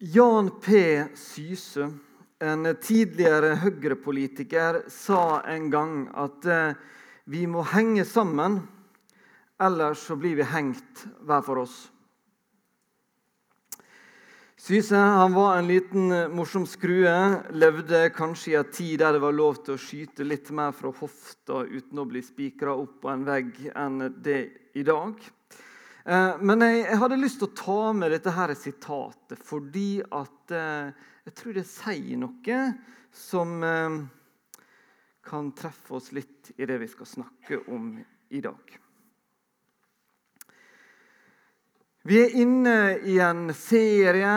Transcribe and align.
Jan 0.00 0.50
P. 0.60 1.04
Syse, 1.18 1.88
en 2.38 2.68
tidligere 2.78 3.56
Høyre-politiker, 3.58 4.84
sa 4.86 5.40
en 5.50 5.64
gang 5.72 5.94
at 6.14 6.44
eh, 6.46 6.76
vi 7.26 7.40
må 7.50 7.64
henge 7.66 8.04
sammen, 8.06 8.60
ellers 9.58 10.04
så 10.06 10.14
blir 10.14 10.36
vi 10.38 10.46
hengt 10.46 11.02
hver 11.26 11.42
for 11.42 11.64
oss. 11.64 11.80
Syse 14.54 14.94
han 14.94 15.34
var 15.34 15.56
en 15.56 15.66
liten 15.66 16.14
eh, 16.14 16.30
morsom 16.30 16.68
skrue. 16.70 17.16
Levde 17.58 18.04
kanskje 18.14 18.52
i 18.52 18.56
en 18.60 18.70
tid 18.70 19.02
der 19.02 19.18
det 19.18 19.24
var 19.26 19.34
lov 19.34 19.64
til 19.64 19.74
å 19.74 19.82
skyte 19.82 20.22
litt 20.22 20.52
mer 20.54 20.78
fra 20.78 20.94
hofta 20.94 21.64
uten 21.66 21.98
å 21.98 22.06
bli 22.06 22.22
spikra 22.22 22.78
opp 22.78 23.00
på 23.02 23.10
en 23.10 23.26
vegg 23.26 23.64
enn 23.74 23.98
det 24.22 24.44
i 24.78 24.86
dag. 24.86 25.18
Eh, 26.08 26.36
men 26.40 26.64
jeg, 26.64 26.84
jeg, 26.86 26.98
hadde 27.02 27.20
lyst 27.20 27.42
til 27.42 27.50
å 27.50 27.56
ta 27.58 27.80
med 27.92 28.14
dette 28.14 28.32
her 28.32 28.54
sitatet 28.56 29.42
fordi 29.44 30.00
at 30.00 30.54
eh, 30.56 31.08
jeg 31.28 31.34
tror 31.36 31.56
det 31.58 31.64
sier 31.68 32.20
noe 32.22 32.60
som 33.12 33.58
eh, 33.60 33.96
kan 35.28 35.50
treffe 35.52 35.98
oss 35.98 36.08
litt 36.16 36.54
i 36.56 36.68
det 36.68 36.78
vi 36.80 36.88
skal 36.88 37.10
snakke 37.10 37.60
om 37.68 37.90
i 38.32 38.40
dag. 38.40 38.78
Vi 42.08 42.22
er 42.22 42.38
inne 42.40 42.76
i 43.04 43.18
en 43.20 43.52
serie 43.52 44.32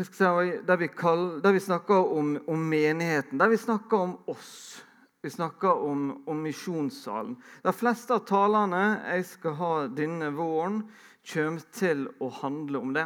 si, 0.00 0.16
der, 0.64 0.78
vi 0.80 0.88
kaller, 0.88 1.42
der, 1.44 1.52
vi 1.52 1.60
snakker 1.60 2.08
om, 2.08 2.38
om, 2.48 2.62
menigheten, 2.72 3.36
der 3.36 3.52
vi 3.52 3.60
snakker 3.60 4.06
om 4.06 4.14
oss. 4.32 4.80
Vi 5.22 5.30
snakker 5.30 5.72
om, 5.72 6.22
om 6.26 6.42
misjonssalen. 6.42 7.36
De 7.62 7.72
fleste 7.72 8.16
av 8.16 8.24
talene 8.26 8.80
jeg 9.14 9.26
skal 9.28 9.52
ha 9.60 9.74
denne 9.86 10.32
våren, 10.34 10.80
kommer 11.22 11.62
til 11.78 12.08
å 12.18 12.26
handle 12.40 12.80
om 12.82 12.94
det. 12.96 13.04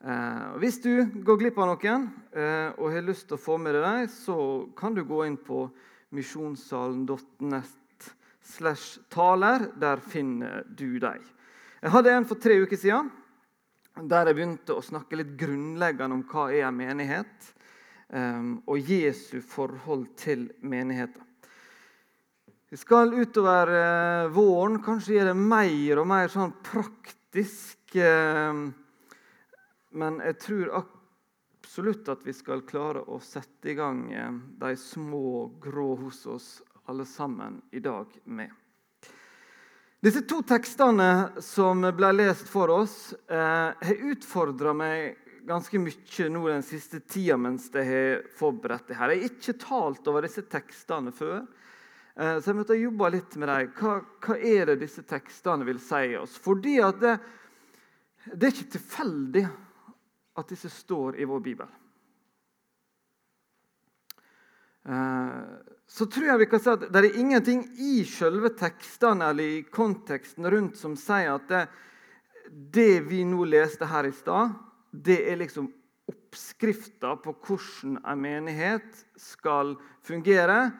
Eh, 0.00 0.46
hvis 0.62 0.78
du 0.80 1.04
går 1.26 1.42
glipp 1.42 1.60
av 1.60 1.74
noen 1.74 2.06
eh, 2.32 2.70
og 2.78 2.94
har 2.94 3.04
lyst 3.04 3.26
til 3.28 3.36
å 3.36 3.42
få 3.42 3.58
med 3.60 3.76
deg 3.76 3.84
dem, 3.84 4.08
så 4.14 4.38
kan 4.78 4.96
du 4.96 5.02
gå 5.04 5.26
inn 5.26 5.36
på 5.36 5.66
misjonssalen.nett 6.16 8.08
slash 8.56 9.04
taler. 9.12 9.68
Der 9.76 10.00
finner 10.00 10.64
du 10.64 10.96
dem. 11.02 11.20
Jeg 11.82 11.92
hadde 11.98 12.16
en 12.16 12.30
for 12.32 12.40
tre 12.40 12.56
uker 12.64 12.80
siden 12.80 13.12
der 14.08 14.30
jeg 14.30 14.38
begynte 14.38 14.78
å 14.78 14.88
snakke 14.88 15.20
litt 15.20 15.36
grunnleggende 15.36 16.16
om 16.16 16.24
hva 16.30 16.48
er 16.48 16.68
en 16.68 16.80
menighet, 16.80 17.52
og 18.08 18.78
Jesu 18.88 19.42
forhold 19.44 20.06
til 20.16 20.46
menigheten. 20.64 21.28
Vi 22.70 22.76
skal 22.76 23.14
utover 23.14 23.70
eh, 23.72 24.28
våren 24.28 24.82
kanskje 24.84 25.14
gjøre 25.14 25.30
det 25.30 25.40
mer 25.40 26.00
og 26.02 26.08
mer 26.10 26.28
sånn 26.28 26.50
praktisk. 26.60 27.94
Eh, 27.96 28.58
men 29.96 30.18
jeg 30.20 30.36
tror 30.42 30.74
absolutt 30.82 32.10
at 32.12 32.26
vi 32.28 32.34
skal 32.36 32.66
klare 32.68 33.06
å 33.08 33.16
sette 33.24 33.72
i 33.72 33.76
gang 33.78 34.02
eh, 34.12 34.36
de 34.60 34.74
små 34.76 35.46
grå 35.64 35.94
hos 36.02 36.26
oss 36.28 36.50
alle 36.92 37.08
sammen 37.08 37.62
i 37.72 37.80
dag 37.80 38.12
med. 38.24 38.52
Disse 40.04 40.26
to 40.28 40.42
tekstene 40.46 41.40
som 41.42 41.88
ble 41.96 42.12
lest 42.20 42.52
for 42.52 42.68
oss, 42.70 43.14
eh, 43.32 43.72
har 43.80 44.04
utfordra 44.12 44.76
meg 44.76 45.16
ganske 45.48 45.80
mye 45.80 46.28
nå 46.32 46.42
den 46.48 46.64
siste 46.66 47.00
tida 47.00 47.38
mens 47.40 47.70
jeg 47.72 47.88
har 47.88 48.26
forberedt 48.38 48.90
det 48.90 48.98
her. 48.98 49.14
Jeg 49.14 49.22
har 49.22 49.32
ikke 49.32 49.56
talt 49.62 50.10
over 50.10 50.26
disse 50.26 50.44
tekstene 50.50 51.12
før. 51.14 51.46
Eh, 52.18 52.36
så 52.38 52.50
jeg 52.50 52.58
måtte 52.58 52.78
jobbe 52.78 53.10
litt 53.14 53.38
med 53.40 53.50
dem. 53.50 53.72
Hva, 53.78 53.96
hva, 54.24 54.36
er 54.36 54.72
det 54.72 54.80
disse 54.82 55.04
tekstene 55.08 55.66
vil 55.68 55.80
si 55.82 56.12
oss? 56.18 56.36
Fordi 56.42 56.76
at 56.84 57.00
det, 57.02 57.16
det 58.34 58.48
er 58.48 58.54
ikke 58.54 58.76
tilfeldig 58.76 59.44
at 60.38 60.54
disse 60.54 60.70
står 60.70 61.18
i 61.18 61.26
vår 61.28 61.42
bibel. 61.46 61.74
Eh, 64.88 65.42
så 65.88 66.06
tror 66.06 66.26
jeg 66.28 66.44
vi 66.44 66.52
kan 66.52 66.62
si 66.62 66.72
at 66.74 66.88
det 66.92 67.00
er 67.00 67.20
ingenting 67.22 67.64
i 67.80 68.02
selve 68.04 68.52
tekstene 68.58 69.32
eller 69.32 69.58
i 69.58 69.66
konteksten 69.72 70.46
rundt 70.52 70.76
som 70.76 70.96
sier 71.00 71.32
at 71.38 71.48
det, 71.48 71.66
det 72.48 72.94
vi 73.08 73.22
nå 73.24 73.46
leste 73.48 73.88
her 73.88 74.08
i 74.08 74.12
stad, 74.12 74.52
det 74.90 75.18
er 75.30 75.40
liksom 75.40 75.68
oppskrifta 76.08 77.16
på 77.20 77.34
hvordan 77.44 77.98
en 78.00 78.20
menighet 78.22 79.02
skal 79.20 79.74
fungere. 80.06 80.70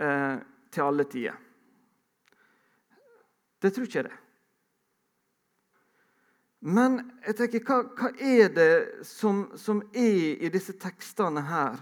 Eh, 0.00 0.38
til 0.70 0.86
alle 0.86 1.04
tider. 1.04 1.36
Det 3.60 3.72
tror 3.74 3.86
ikke 3.86 3.98
jeg 3.98 4.06
det. 4.06 4.18
Men 6.60 6.98
jeg 7.26 7.36
tenker, 7.36 7.64
hva, 7.64 7.78
hva 7.96 8.10
er 8.16 8.52
det 8.54 9.06
som, 9.08 9.46
som, 9.58 9.80
er 9.96 10.44
i 10.44 10.50
disse 10.52 10.76
tekstene 10.80 11.42
her? 11.48 11.80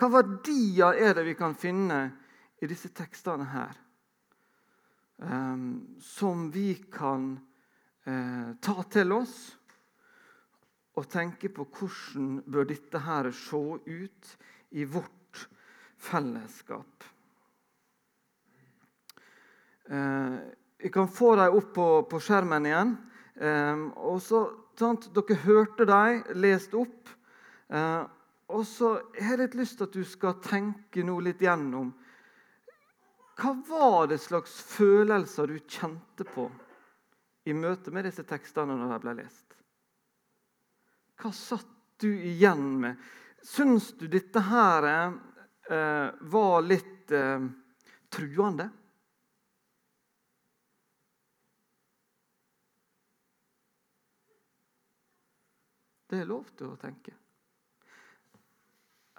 Hva 0.00 0.08
verdier 0.10 0.98
er 0.98 1.14
det 1.16 1.26
vi 1.28 1.36
kan 1.38 1.54
finne 1.56 2.00
i 2.60 2.68
disse 2.68 2.90
tekstene 2.96 3.46
her? 3.52 3.78
Um, 5.22 5.98
som 6.02 6.48
vi 6.50 6.74
kan 6.90 7.36
uh, 8.08 8.48
ta 8.58 8.82
til 8.90 9.12
oss 9.14 9.36
og 10.98 11.08
tenke 11.08 11.48
på 11.52 11.64
hvordan 11.64 12.42
bør 12.44 12.68
dette 12.68 13.00
her 13.00 13.30
se 13.34 13.60
ut 13.86 14.32
i 14.76 14.84
vårt 14.84 15.46
fellesskap. 15.96 17.06
Vi 19.88 20.02
jeg 20.82 20.90
kan 20.90 21.06
få 21.08 21.36
dem 21.38 21.56
opp 21.58 21.68
på, 21.76 21.86
på 22.10 22.18
skjermen 22.22 22.66
igjen. 22.66 22.96
Eh, 23.38 23.82
og 24.02 24.18
så, 24.22 24.42
sant, 24.78 25.06
Dere 25.14 25.36
hørte 25.44 25.86
dem 25.86 26.24
lest 26.42 26.74
opp. 26.74 27.12
Eh, 27.70 28.02
og 28.52 28.64
så 28.66 28.96
har 29.14 29.36
jeg 29.36 29.42
litt 29.44 29.54
lyst 29.60 29.78
til 29.78 29.86
at 29.86 29.94
du 29.94 30.02
skal 30.06 30.40
tenke 30.44 31.04
noe 31.06 31.22
litt 31.24 31.40
gjennom 31.40 31.92
Hva 33.38 33.54
var 33.68 34.10
det 34.10 34.18
slags 34.20 34.58
følelser 34.74 35.48
du 35.48 35.56
kjente 35.62 36.26
på 36.28 36.50
i 37.48 37.54
møte 37.56 37.94
med 37.94 38.04
disse 38.06 38.26
tekstene 38.28 38.76
når 38.76 38.92
de 38.92 39.00
ble 39.06 39.16
lest? 39.22 39.51
Hva 41.22 41.30
satt 41.32 41.66
du 42.02 42.10
igjen 42.10 42.80
med? 42.80 42.96
Syns 43.46 43.92
du 43.98 44.08
dette 44.10 44.40
her 44.42 44.86
eh, 44.90 46.08
var 46.20 46.62
litt 46.66 47.12
eh, 47.14 47.44
truende? 48.10 48.66
Det 56.10 56.18
er 56.20 56.28
lov 56.28 56.50
til 56.58 56.74
å 56.74 56.76
tenke. 56.76 57.14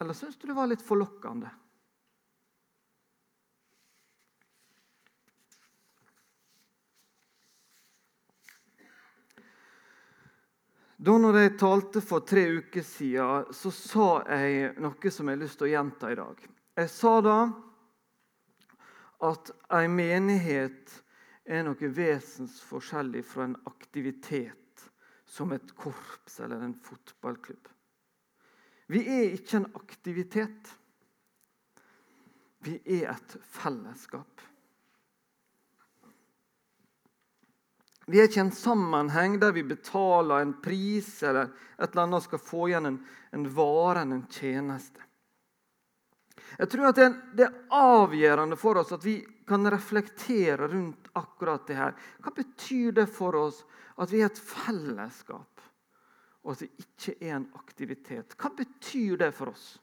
Eller 0.03 0.13
syns 0.13 0.35
du 0.37 0.49
det 0.51 0.59
var 0.59 0.67
litt 0.67 0.83
forlokkende? 0.83 1.49
Da 11.03 11.17
når 11.19 11.35
jeg 11.35 11.55
talte 11.59 11.99
for 11.99 12.23
tre 12.23 12.45
uker 12.61 12.83
siden, 12.87 13.49
så 13.51 13.71
sa 13.75 14.07
jeg 14.23 14.69
noe 14.79 15.11
som 15.11 15.27
jeg 15.27 15.35
har 15.35 15.41
lyst 15.41 15.57
til 15.59 15.67
å 15.67 15.71
gjenta 15.73 16.11
i 16.13 16.15
dag. 16.15 16.43
Jeg 16.79 16.91
sa 16.93 17.11
da 17.25 17.37
at 19.27 19.51
en 19.79 19.97
menighet 19.97 20.93
er 21.43 21.65
noe 21.67 21.89
vesensforskjellig 21.97 23.23
fra 23.27 23.49
en 23.49 23.57
aktivitet 23.67 24.85
som 25.27 25.51
et 25.51 25.75
korps 25.75 26.39
eller 26.39 26.63
en 26.63 26.77
fotballklubb. 26.85 27.67
Vi 28.87 29.03
er 29.03 29.35
ikke 29.35 29.59
en 29.59 29.69
aktivitet. 29.75 30.71
Vi 32.63 32.79
er 33.01 33.09
et 33.11 33.37
fellesskap. 33.51 34.52
Vi 38.05 38.19
er 38.19 38.27
ikke 38.27 38.43
en 38.43 38.51
sammenheng 38.55 39.37
der 39.39 39.53
vi 39.55 39.63
betaler 39.63 40.43
en 40.43 40.57
pris 40.61 41.21
eller 41.23 41.53
et 41.77 41.89
eller 41.89 42.03
annet 42.03 42.25
skal 42.25 42.41
få 42.41 42.67
igjen 42.67 42.89
en, 42.89 42.99
en 43.31 43.45
vare 43.55 44.03
en 44.03 44.25
tjeneste. 44.31 44.99
Jeg 46.57 46.69
tror 46.69 46.89
at 46.89 46.99
det 46.99 47.07
det 47.37 47.45
er 47.47 47.61
avgjørende 47.73 48.57
for 48.59 48.81
oss 48.81 48.91
at 48.93 49.05
vi 49.05 49.21
kan 49.47 49.65
reflektere 49.71 50.67
rundt 50.67 51.07
akkurat 51.17 51.65
det 51.67 51.77
her. 51.79 51.95
Hva 52.23 52.33
betyr 52.35 52.91
det 52.99 53.07
for 53.11 53.35
oss 53.39 53.63
at 54.01 54.11
vi 54.11 54.21
er 54.21 54.31
et 54.31 54.41
fellesskap, 54.41 55.63
og 56.43 56.55
at 56.55 56.63
vi 56.65 56.69
ikke 56.83 57.15
er 57.21 57.37
en 57.37 57.49
aktivitet. 57.57 58.35
Hva 58.39 58.51
betyr 58.57 59.19
det 59.21 59.31
for 59.35 59.53
oss? 59.53 59.77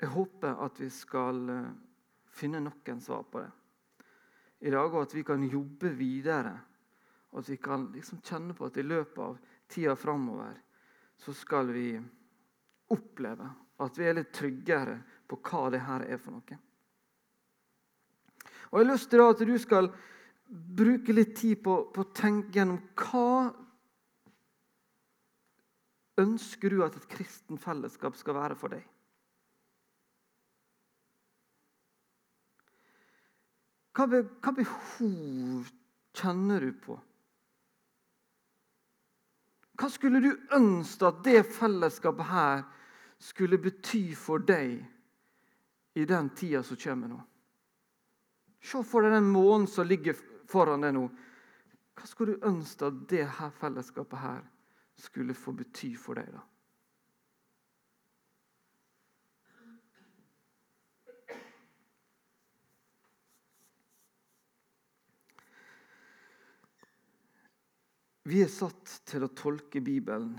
Jeg 0.00 0.08
håper 0.14 0.62
at 0.64 0.80
vi 0.80 0.88
skal 0.92 1.40
eh, 1.52 1.72
finne 2.32 2.62
noen 2.64 3.00
svar 3.04 3.26
på 3.28 3.42
det 3.42 3.50
i 4.60 4.72
dag, 4.72 4.92
og 4.92 5.02
at 5.02 5.14
vi 5.16 5.22
kan 5.24 5.44
jobbe 5.44 5.92
videre. 5.96 6.52
Og 7.32 7.40
at 7.40 7.48
vi 7.48 7.56
kan 7.62 7.86
liksom 7.94 8.20
kjenne 8.24 8.56
på 8.56 8.66
at 8.68 8.76
i 8.80 8.84
løpet 8.84 9.20
av 9.24 9.38
tida 9.70 9.94
framover 9.96 10.58
så 11.20 11.32
skal 11.36 11.70
vi 11.72 11.94
oppleve 12.90 13.46
at 13.80 13.98
vi 13.98 14.08
er 14.08 14.18
litt 14.18 14.32
tryggere 14.34 14.98
på 15.28 15.38
hva 15.46 15.62
det 15.72 15.80
her 15.86 16.04
er 16.08 16.20
for 16.20 16.36
noe. 16.36 16.58
Og 18.70 18.78
Jeg 18.78 18.86
har 18.86 18.90
lyst 18.92 19.10
til 19.10 19.24
at 19.24 19.42
du 19.46 19.56
skal 19.58 19.90
bruke 20.50 21.14
litt 21.14 21.36
tid 21.38 21.62
på, 21.64 21.76
på 21.94 22.04
å 22.04 22.12
tenke 22.14 22.58
gjennom 22.58 22.80
hva 22.98 23.50
ønsker 26.20 26.74
du 26.74 26.82
at 26.84 26.96
et 26.98 27.08
kristen 27.10 27.60
fellesskap 27.60 28.18
skal 28.18 28.36
være 28.36 28.58
for 28.58 28.74
deg. 28.74 28.84
Hva, 33.96 34.06
be, 34.06 34.22
hva 34.42 34.52
behov 34.54 35.70
kjenner 36.14 36.66
du 36.66 36.74
på? 36.84 36.96
Hva 39.80 39.88
skulle 39.88 40.20
du 40.22 40.30
ønske 40.54 41.08
at 41.08 41.22
det 41.24 41.40
fellesskapet 41.56 42.28
her 42.28 42.62
skulle 43.20 43.58
bety 43.60 44.10
for 44.16 44.42
deg 44.44 44.78
i 45.96 46.04
den 46.08 46.28
tida 46.36 46.62
som 46.66 46.78
kommer 46.80 47.10
nå? 47.10 47.18
Se 48.60 48.82
for 48.84 49.06
deg 49.06 49.16
den 49.16 49.32
månen 49.32 49.66
som 49.70 49.88
ligger 49.88 50.18
foran 50.50 50.84
deg 50.84 50.94
nå. 50.94 51.06
Hva 51.96 52.08
skulle 52.08 52.36
du 52.36 52.48
ønske 52.48 52.90
at 52.90 53.02
det 53.08 53.24
her 53.38 53.52
fellesskapet 53.56 54.20
her 54.20 54.44
skulle 55.00 55.36
få 55.36 55.56
bety 55.56 55.94
for 55.96 56.20
deg? 56.20 56.28
da? 56.34 56.44
Vi 68.28 68.42
er 68.44 68.50
satt 68.52 69.00
til 69.08 69.24
å 69.24 69.32
tolke 69.32 69.80
Bibelen 69.80 70.34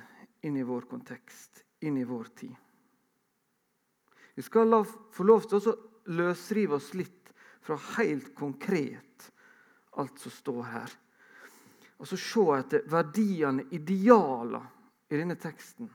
inn 0.46 0.58
i 0.58 0.66
vår 0.66 0.86
kontekst, 0.90 1.64
inn 1.82 1.98
i 1.98 2.06
vår 2.06 2.30
tid. 2.38 2.54
Vi 4.36 4.44
skal 4.46 4.70
la, 4.70 4.84
få 4.86 5.26
lov 5.26 5.48
til 5.50 5.58
å 5.58 5.78
løsrive 6.14 6.78
oss 6.78 6.92
litt 6.94 7.32
fra 7.62 7.78
helt 7.98 8.34
konkret 8.38 9.32
alt 10.02 10.20
som 10.20 10.32
står 10.34 10.62
her. 10.64 10.94
Og 12.02 12.08
så 12.10 12.18
se 12.18 12.46
etter 12.58 12.86
verdiene, 12.90 13.68
idealene, 13.76 14.62
i 15.12 15.18
denne 15.20 15.36
teksten. 15.36 15.90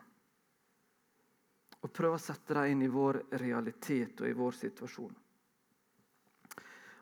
Og 1.80 1.92
prøve 1.92 2.18
å 2.18 2.20
sette 2.20 2.52
dem 2.52 2.74
inn 2.74 2.82
i 2.84 2.90
vår 2.92 3.22
realitet 3.40 4.20
og 4.20 4.28
i 4.28 4.36
vår 4.36 4.58
situasjon. 4.58 5.14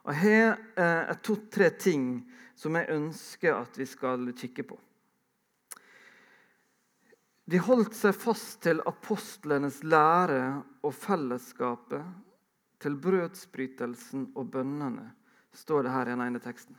Og 0.05 0.15
Her 0.15 0.59
eh, 0.77 1.15
to-tre 1.25 1.71
ting 1.81 2.19
som 2.55 2.77
jeg 2.77 2.93
ønsker 2.93 3.57
at 3.57 3.79
vi 3.79 3.87
skal 3.89 4.29
kikke 4.37 4.67
på. 4.69 4.79
De 7.45 7.61
holdt 7.61 7.97
seg 7.97 8.17
fast 8.17 8.63
til 8.65 8.81
apostlenes 8.89 9.83
lære 9.85 10.63
og 10.85 10.95
fellesskapet, 10.97 12.05
til 12.81 12.97
brødsbrytelsen 13.01 14.31
og 14.37 14.49
bønnene, 14.53 15.07
står 15.57 15.85
det 15.85 15.93
her 15.93 16.09
i 16.09 16.13
den 16.13 16.25
ene 16.25 16.41
teksten. 16.45 16.77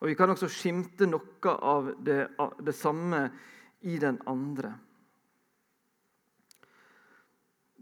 Og 0.00 0.08
Vi 0.08 0.14
kan 0.14 0.30
også 0.30 0.48
skimte 0.50 1.06
noe 1.06 1.54
av 1.58 1.92
det, 2.06 2.26
det 2.62 2.74
samme 2.74 3.28
i 3.82 3.98
den 3.98 4.20
andre. 4.30 4.74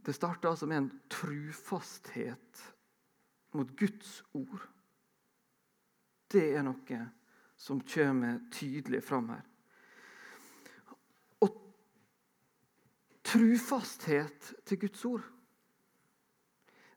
Det 0.02 0.14
starter 0.16 0.50
altså 0.50 0.66
med 0.66 0.80
en 0.80 0.92
trufasthet 1.12 2.71
mot 3.52 3.76
Guds 3.78 4.22
ord. 4.34 4.68
Det 6.32 6.44
er 6.56 6.64
noe 6.64 7.00
som 7.56 7.82
kommer 7.84 8.40
tydelig 8.52 9.02
fram 9.04 9.28
her. 9.34 9.44
Og 11.44 11.58
trufasthet 13.24 14.54
til 14.66 14.84
Guds 14.86 15.04
ord 15.04 15.30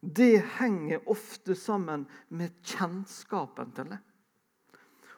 det 0.06 0.44
henger 0.60 1.08
ofte 1.10 1.56
sammen 1.56 2.06
med 2.30 2.54
kjennskapen 2.64 3.72
til 3.76 3.90
det. 3.90 4.00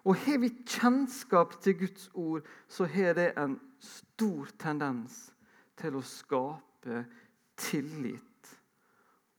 Og 0.08 0.16
Har 0.16 0.38
vi 0.40 0.50
kjennskap 0.64 1.62
til 1.62 1.80
Guds 1.80 2.10
ord, 2.14 2.46
så 2.68 2.86
har 2.86 3.14
det 3.14 3.34
en 3.38 3.60
stor 3.80 4.48
tendens 4.60 5.34
til 5.78 5.98
å 6.00 6.02
skape 6.02 7.04
tillit 7.60 8.24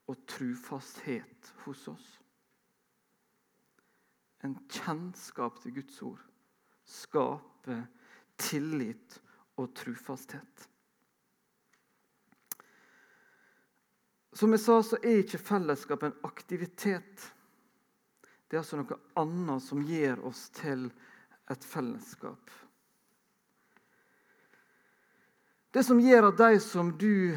og 0.09 0.17
trufasthet 0.29 1.53
hos 1.65 1.85
oss. 1.91 2.07
En 4.43 4.55
kjennskap 4.71 5.59
til 5.61 5.75
Guds 5.77 6.01
ord 6.07 6.21
skaper 6.89 7.83
tillit 8.39 9.19
og 9.59 9.73
trufasthet. 9.77 10.69
Som 14.33 14.55
jeg 14.55 14.63
sa, 14.63 14.79
så 14.85 14.97
er 15.03 15.21
ikke 15.21 15.41
fellesskap 15.41 16.05
en 16.05 16.15
aktivitet. 16.23 17.27
Det 18.47 18.55
er 18.55 18.63
altså 18.63 18.79
noe 18.79 18.97
annet 19.19 19.65
som 19.65 19.83
gjør 19.83 20.23
oss 20.29 20.47
til 20.55 20.87
et 21.51 21.65
fellesskap. 21.65 22.53
Det 25.69 25.83
som 25.85 25.99
gjør 26.01 26.31
at 26.31 26.39
de 26.39 26.61
som 26.63 26.93
du 26.97 27.35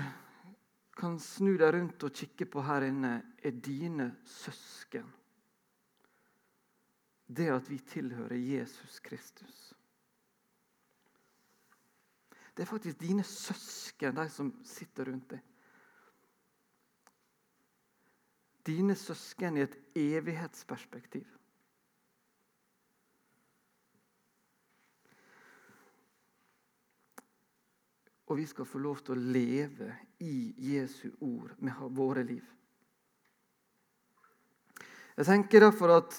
kan 1.02 1.18
snu 1.18 1.56
deg 1.58 1.72
rundt 1.74 2.04
og 2.06 2.14
kikke 2.14 2.46
på 2.46 2.62
her 2.62 2.86
inne, 2.86 3.16
er 3.42 3.56
dine 3.58 4.12
søsken. 4.28 5.08
Det 7.26 7.48
at 7.50 7.70
vi 7.70 7.78
tilhører 7.90 8.38
Jesus 8.38 9.00
Kristus. 9.02 9.72
Det 12.52 12.62
er 12.62 12.70
faktisk 12.70 13.00
dine 13.00 13.24
søsken, 13.24 14.14
de 14.14 14.28
som 14.30 14.52
sitter 14.68 15.10
rundt 15.10 15.30
deg. 15.32 15.42
Dine 18.62 18.94
søsken 18.94 19.58
i 19.58 19.64
et 19.64 19.78
evighetsperspektiv. 19.98 21.26
Og 28.32 28.38
vi 28.40 28.46
skal 28.48 28.64
få 28.64 28.80
lov 28.80 29.02
til 29.04 29.12
å 29.12 29.32
leve 29.34 29.90
i 30.24 30.54
Jesu 30.72 31.10
ord 31.20 31.52
med 31.60 31.76
våre 31.92 32.22
liv. 32.24 32.44
Jeg 35.18 35.28
tenker 35.28 35.60
derfor 35.60 35.98
at 35.98 36.16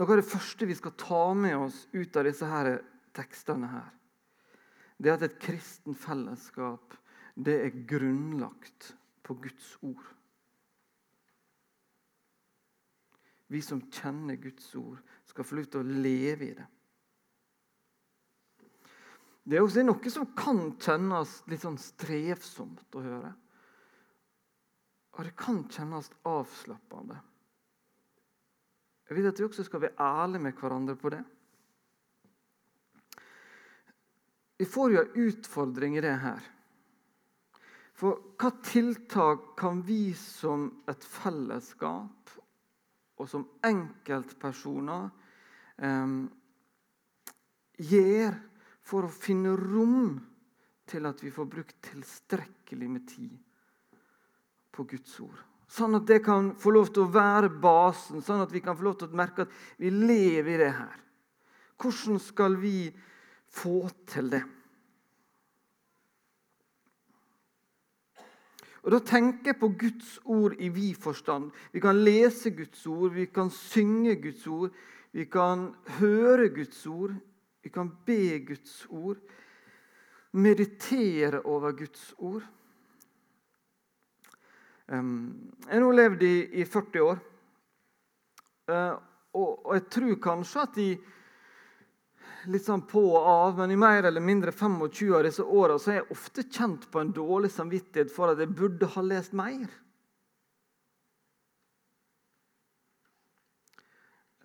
noe 0.00 0.08
av 0.08 0.16
det 0.16 0.24
første 0.24 0.68
vi 0.68 0.76
skal 0.78 0.94
ta 0.96 1.20
med 1.36 1.58
oss 1.66 1.82
ut 1.92 2.16
av 2.16 2.24
disse 2.24 2.48
her 2.48 2.70
tekstene, 3.16 3.68
her, 3.68 3.90
det 4.96 5.12
er 5.12 5.18
at 5.18 5.26
et 5.28 5.40
kristen 5.40 5.96
fellesskap 5.96 6.96
det 7.36 7.58
er 7.66 7.82
grunnlagt 7.88 8.94
på 9.20 9.36
Guds 9.44 9.74
ord. 9.84 10.06
Vi 13.52 13.60
som 13.60 13.84
kjenner 13.92 14.40
Guds 14.40 14.72
ord, 14.80 15.02
skal 15.28 15.44
få 15.44 15.60
lov 15.60 15.68
til 15.68 15.84
å 15.84 16.00
leve 16.00 16.48
i 16.48 16.54
det. 16.56 16.66
Det 19.46 19.58
er 19.58 19.62
også 19.62 19.84
noe 19.86 20.10
som 20.10 20.26
kan 20.34 20.58
kjennes 20.82 21.36
litt 21.46 21.62
sånn 21.62 21.78
strevsomt 21.78 22.96
å 22.98 23.02
høre. 23.04 23.30
Og 25.16 25.22
det 25.22 25.36
kan 25.38 25.60
kjennes 25.70 26.10
avslappende. 26.26 27.20
Jeg 29.06 29.16
vil 29.16 29.28
at 29.30 29.38
vi 29.38 29.46
også 29.46 29.64
skal 29.68 29.84
være 29.84 30.02
ærlige 30.02 30.42
med 30.42 30.58
hverandre 30.58 30.96
på 30.98 31.12
det. 31.14 31.22
Vi 34.58 34.66
får 34.66 34.92
jo 34.92 35.04
en 35.04 35.14
utfordring 35.28 35.94
i 35.94 36.02
det 36.02 36.16
her. 36.24 36.42
For 37.96 38.18
hva 38.40 38.50
tiltak 38.66 39.52
kan 39.60 39.78
vi 39.86 40.10
som 40.18 40.66
et 40.90 41.06
fellesskap 41.06 42.34
og 43.16 43.30
som 43.30 43.46
enkeltpersoner 43.64 45.06
eh, 45.86 46.18
gjøre 47.86 48.34
for 48.86 49.06
å 49.06 49.12
finne 49.12 49.56
rom 49.58 50.14
til 50.86 51.08
at 51.08 51.22
vi 51.24 51.32
får 51.34 51.50
brukt 51.50 51.76
tilstrekkelig 51.88 52.88
med 52.90 53.06
tid 53.10 53.34
på 54.74 54.86
Guds 54.86 55.18
ord. 55.24 55.38
Sånn 55.66 55.98
at 55.98 56.06
det 56.06 56.20
kan 56.22 56.52
få 56.62 56.70
lov 56.76 56.92
til 56.94 57.06
å 57.06 57.10
være 57.10 57.50
basen, 57.50 58.22
sånn 58.22 58.44
at 58.44 58.52
vi 58.54 58.62
kan 58.62 58.76
få 58.78 58.86
lov 58.86 59.00
til 59.00 59.10
å 59.10 59.18
merke 59.18 59.46
at 59.46 59.56
vi 59.82 59.90
lever 59.90 60.52
i 60.54 60.60
det 60.62 60.74
her. 60.76 61.00
Hvordan 61.82 62.20
skal 62.22 62.54
vi 62.60 62.92
få 63.52 63.88
til 64.08 64.30
det? 64.36 64.44
Og 68.86 68.92
Da 68.94 69.00
tenker 69.02 69.50
jeg 69.50 69.58
på 69.58 69.72
Guds 69.74 70.10
ord 70.22 70.54
i 70.62 70.68
vid 70.70 70.94
forstand. 70.94 71.50
Vi 71.74 71.82
kan 71.82 71.98
lese 72.06 72.52
Guds 72.54 72.86
ord, 72.86 73.16
vi 73.18 73.26
kan 73.26 73.50
synge 73.50 74.14
Guds 74.22 74.46
ord, 74.46 74.70
vi 75.10 75.24
kan 75.26 75.72
høre 75.98 76.52
Guds 76.54 76.86
ord, 76.86 77.16
vi 77.66 77.70
kan 77.70 77.96
be 78.04 78.38
Guds 78.38 78.86
ord, 78.88 79.16
meditere 80.30 81.40
over 81.40 81.72
Guds 81.72 82.14
ord. 82.16 82.44
Jeg 84.86 85.00
har 85.72 85.82
nå 85.82 85.88
levd 85.98 86.22
i, 86.22 86.60
i 86.60 86.66
40 86.70 87.02
år, 87.02 87.18
eh, 88.70 88.92
og, 89.34 89.66
jeg 89.74 89.84
tror 89.96 90.14
kanskje 90.28 90.62
at 90.62 90.78
i 90.78 90.86
litt 92.54 92.68
sånn 92.70 92.86
på 92.86 93.02
og 93.16 93.26
av, 93.32 93.58
men 93.58 93.74
i 93.74 93.80
mer 93.82 94.06
eller 94.06 94.22
mindre 94.22 94.54
25 94.54 95.10
av 95.18 95.26
disse 95.26 95.42
åra 95.42 95.80
har 95.88 95.98
jeg 95.98 96.10
ofte 96.14 96.46
kjent 96.46 96.86
på 96.86 97.02
en 97.02 97.10
dårlig 97.18 97.50
samvittighet 97.50 98.14
for 98.14 98.30
at 98.30 98.46
jeg 98.46 98.54
burde 98.54 98.94
ha 98.94 99.06
lest 99.08 99.34
mer. 99.34 99.66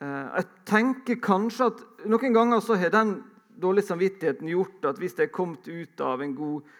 Jeg 0.01 0.45
tenker 0.65 1.19
kanskje 1.21 1.67
at 1.69 1.81
Noen 2.09 2.33
ganger 2.33 2.63
så 2.65 2.73
har 2.81 2.89
den 2.89 3.19
dårlige 3.61 3.91
samvittigheten 3.91 4.49
gjort 4.49 4.87
at 4.89 4.97
hvis 4.97 5.13
jeg 5.13 5.27
er 5.29 5.35
kommet 5.35 5.67
ut 5.69 6.01
av 6.01 6.23
en 6.23 6.33
god 6.33 6.71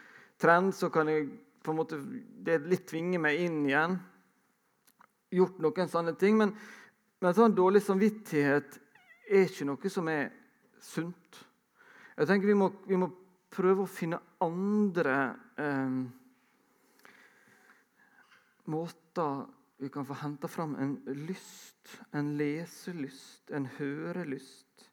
trend, 0.41 0.73
så 0.73 0.89
kan 0.89 1.11
jeg 1.11 1.27
på 1.61 1.73
en 1.73 1.77
måte, 1.77 1.99
det 2.41 2.63
litt 2.65 2.87
tvinge 2.89 3.19
meg 3.21 3.43
inn 3.43 3.59
igjen. 3.69 3.99
Gjort 5.37 5.59
noen 5.61 5.91
sånne 5.91 6.15
ting. 6.17 6.39
Men, 6.39 6.55
men 7.21 7.37
sånn 7.37 7.53
dårlig 7.53 7.83
samvittighet 7.85 8.79
er 9.29 9.45
ikke 9.45 9.67
noe 9.69 9.91
som 9.93 10.09
er 10.09 10.31
sunt. 10.81 11.43
Jeg 12.17 12.27
tenker 12.27 12.49
Vi 12.49 12.57
må, 12.57 12.71
vi 12.89 12.97
må 12.97 13.11
prøve 13.51 13.85
å 13.85 13.89
finne 13.89 14.17
andre 14.41 15.17
eh, 15.61 16.01
måter 18.71 19.45
vi 19.81 19.89
kan 19.89 20.05
få 20.05 20.13
hente 20.13 20.47
fram 20.47 20.75
en 20.75 20.91
lyst, 21.25 21.97
en 22.11 22.35
leselyst, 22.37 23.49
en 23.49 23.65
hørelyst. 23.65 24.89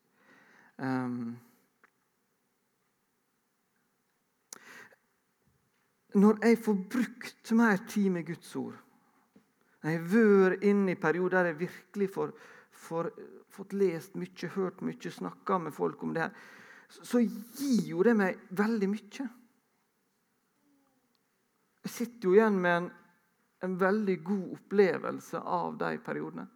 Um, 0.76 1.34
når 6.14 6.38
jeg 6.40 6.58
får 6.64 6.78
brukt 6.94 7.52
mer 7.52 7.82
tid 7.88 8.08
med 8.14 8.24
Guds 8.30 8.54
ord, 8.56 8.78
når 9.82 9.90
jeg 9.90 10.00
har 10.00 10.06
vært 10.14 10.64
inne 10.70 10.94
i 10.94 11.00
perioder 11.02 11.36
der 11.36 11.50
jeg 11.50 11.58
virkelig 11.66 12.08
får, 12.14 12.32
får, 12.72 13.10
fått 13.52 13.76
lest 13.76 14.16
mye, 14.16 14.50
hørt 14.54 14.80
mye, 14.80 15.12
snakka 15.18 15.58
med 15.66 15.76
folk 15.76 16.02
om 16.02 16.14
det 16.16 16.24
her, 16.24 16.32
så 16.88 17.20
gir 17.20 17.90
jo 17.90 18.06
det 18.08 18.16
meg 18.16 18.40
veldig 18.56 18.88
mye. 18.88 19.28
Jeg 21.84 21.92
sitter 21.92 22.30
jo 22.30 22.38
igjen 22.38 22.56
med 22.56 22.78
en, 22.78 22.88
en 23.64 23.74
veldig 23.78 24.16
god 24.24 24.52
opplevelse 24.58 25.40
av 25.40 25.76
de 25.80 25.92
periodene. 26.04 26.46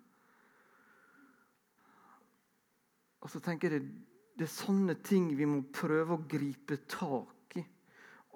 Og 3.22 3.30
så 3.30 3.40
tenker 3.42 3.76
jeg 3.76 3.84
det, 3.86 4.46
er 4.46 4.50
sånne 4.50 4.96
ting 5.04 5.30
vi 5.38 5.46
må 5.46 5.60
prøve 5.74 6.16
å 6.16 6.26
gripe 6.26 6.80
tak 6.90 7.58
i. 7.60 7.64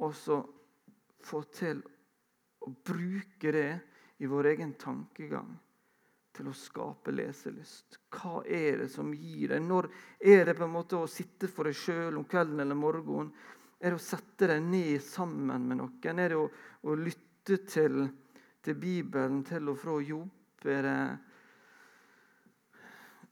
Og 0.03 0.15
så 0.15 0.41
få 1.27 1.43
til 1.51 1.81
å 2.63 2.71
bruke 2.71 3.55
det 3.55 3.71
i 4.23 4.29
vår 4.31 4.53
egen 4.53 4.75
tankegang 4.79 5.49
til 6.37 6.51
å 6.51 6.57
skape 6.57 7.15
leselyst. 7.15 7.99
Hva 8.13 8.43
er 8.45 8.83
det 8.83 8.91
som 8.93 9.13
gir 9.15 9.55
deg? 9.55 9.65
Når 9.65 9.89
er 10.21 10.45
det 10.47 10.57
på 10.59 10.67
en 10.67 10.75
måte 10.75 10.99
å 11.01 11.11
sitte 11.11 11.49
for 11.51 11.69
deg 11.69 11.79
sjøl 11.79 12.19
om 12.21 12.27
kvelden 12.29 12.61
eller 12.63 12.79
morgenen? 12.79 13.33
Er 13.81 13.93
det 13.93 14.01
å 14.01 14.05
sette 14.05 14.49
deg 14.51 14.63
ned 14.65 15.03
sammen 15.05 15.67
med 15.69 15.81
noen? 15.81 16.21
Er 16.21 16.33
det 16.33 16.39
å, 16.39 16.47
å 16.87 16.97
lytte 16.99 17.59
til, 17.69 18.07
til, 18.67 18.79
Bibelen 18.81 19.43
til 19.47 19.71
og 19.73 19.79
fra 19.81 19.99
jobb? 20.03 20.67
Er 20.67 20.83
det 20.83 21.19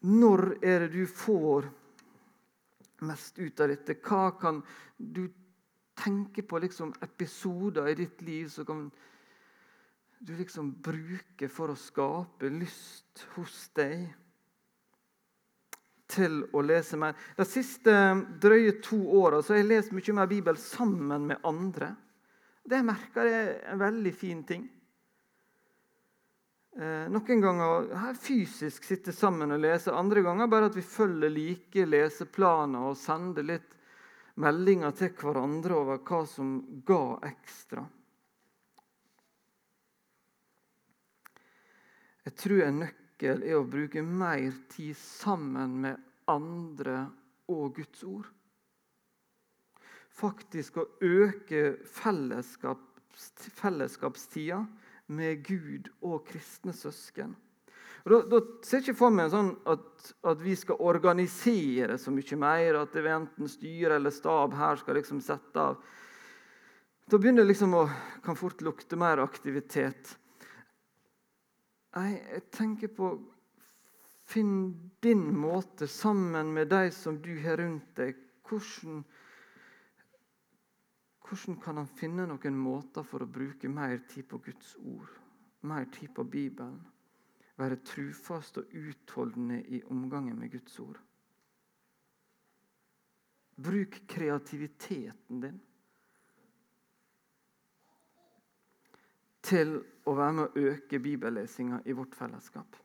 Når 0.05 0.59
er 0.63 0.85
det 0.85 0.93
du 0.93 1.07
får 1.07 1.71
mest 3.05 3.39
ut 3.39 3.61
av 3.61 3.69
dette? 3.73 3.97
Hva 3.99 4.31
kan 4.41 4.63
du 4.99 5.27
tenke 5.95 6.43
på 6.43 6.59
liksom 6.59 6.93
episoder 7.03 7.89
i 7.89 7.95
ditt 7.99 8.23
liv 8.23 8.49
som 8.49 8.67
kan 8.67 8.91
du 10.19 10.37
liksom 10.37 10.73
bruke 10.83 11.49
for 11.53 11.73
å 11.73 11.79
skape 11.79 12.49
lyst 12.49 13.27
hos 13.35 13.69
deg 13.77 14.07
til 16.15 16.41
å 16.55 16.63
lese 16.65 16.99
mer. 17.01 17.17
De 17.37 17.45
siste 17.49 17.93
drøye 18.41 18.79
to 18.85 18.99
åra 19.19 19.43
har 19.43 19.59
jeg 19.59 19.69
lest 19.69 19.93
mye 19.97 20.17
mer 20.17 20.31
Bibel 20.31 20.59
sammen 20.61 21.29
med 21.29 21.45
andre. 21.45 21.95
Det 22.65 22.81
merker 22.85 23.29
jeg 23.29 23.45
er 23.45 23.73
en 23.75 23.83
veldig 23.83 24.15
fin 24.17 24.41
ting. 24.49 24.65
Eh, 26.75 27.07
noen 27.07 27.41
ganger 27.41 27.93
her 27.95 28.17
fysisk 28.19 28.83
sitte 28.83 29.13
sammen 29.15 29.55
og 29.55 29.61
lese, 29.63 29.93
andre 29.95 30.25
ganger 30.27 30.49
bare 30.51 30.67
at 30.73 30.75
vi 30.75 30.83
følger 30.83 31.31
like 31.31 31.85
leseplaner 31.87 32.89
og 32.89 32.97
sender 32.99 33.47
litt 33.47 33.77
meldinger 34.43 34.97
til 34.99 35.13
hverandre 35.21 35.77
over 35.79 36.01
hva 36.03 36.25
som 36.27 36.57
ga 36.83 37.05
ekstra. 37.31 37.85
Jeg 42.25 42.35
tror 42.43 42.65
en 42.65 42.83
nøkkel 42.83 43.45
er 43.47 43.59
å 43.61 43.69
bruke 43.71 44.03
mer 44.03 44.57
tid 44.73 44.97
sammen 44.99 45.77
med 45.85 46.01
andre 46.27 47.05
og 47.55 47.77
Guds 47.77 48.03
ord. 48.09 48.27
Faktisk 50.11 50.81
å 50.83 50.89
øke 51.07 51.77
fellesskaps, 51.87 53.31
fellesskapstida 53.61 54.65
med 55.13 55.43
Gud 55.47 55.91
og 56.05 56.25
kristne 56.29 56.73
søsken. 56.77 57.35
Og 58.05 58.13
da, 58.13 58.19
da 58.29 58.41
ser 58.65 58.83
jeg 58.83 58.91
ikke 58.91 58.99
for 58.99 59.15
meg 59.17 59.31
sånn 59.33 59.55
at, 59.71 60.09
at, 60.29 60.41
vi 60.45 60.53
skal 60.61 60.81
organisere 60.85 61.97
så 62.01 62.13
mye 62.13 62.39
mer. 62.41 62.81
At 62.83 62.97
det 62.97 63.05
enten 63.09 63.49
styre 63.49 63.97
eller 63.97 64.13
stab 64.13 64.57
her 64.59 64.81
skal 64.81 64.99
liksom 65.01 65.23
sette 65.25 65.61
av. 65.61 65.79
Da 67.09 67.21
begynner 67.21 67.45
det 67.45 67.53
liksom 67.53 67.77
å 67.77 67.87
kan 68.25 68.37
fort 68.37 68.61
lukte 68.65 68.97
mer 69.01 69.21
aktivitet. 69.25 70.17
Nei, 71.97 72.11
jeg 72.17 72.45
tenker 72.53 72.93
på 72.93 73.15
Finn 74.25 74.73
din 75.05 75.27
måte 75.37 75.85
sammen 75.87 76.55
med 76.57 76.71
de 76.73 76.89
som 76.97 77.19
du 77.21 77.35
har 77.45 77.61
rundt 77.61 77.91
deg. 77.97 78.17
Hvordan, 78.49 79.03
hvordan 81.35 81.61
kan 81.61 81.77
han 81.83 81.91
finne 81.99 82.27
noen 82.31 82.57
måter 82.59 83.05
for 83.07 83.25
å 83.25 83.31
bruke 83.31 83.69
mer 83.69 83.99
tid 84.09 84.29
på 84.31 84.41
Guds 84.47 84.75
ord? 84.81 85.13
Mer 85.67 85.87
tid 85.93 86.15
på 86.15 86.25
Bibelen? 86.25 86.83
være 87.57 87.77
trufast 87.77 88.59
og 88.59 88.65
utholdende 88.75 89.63
i 89.63 89.83
omgangen 89.85 90.39
med 90.39 90.51
Guds 90.51 90.79
ord. 90.79 90.99
Bruk 93.63 94.01
kreativiteten 94.09 95.41
din 95.41 95.61
til 99.45 99.77
å 100.09 100.15
være 100.17 100.33
med 100.33 100.45
å 100.45 100.71
øke 100.71 100.99
bibellesinga 100.99 101.83
i 101.85 101.93
vårt 101.93 102.15
fellesskap. 102.17 102.77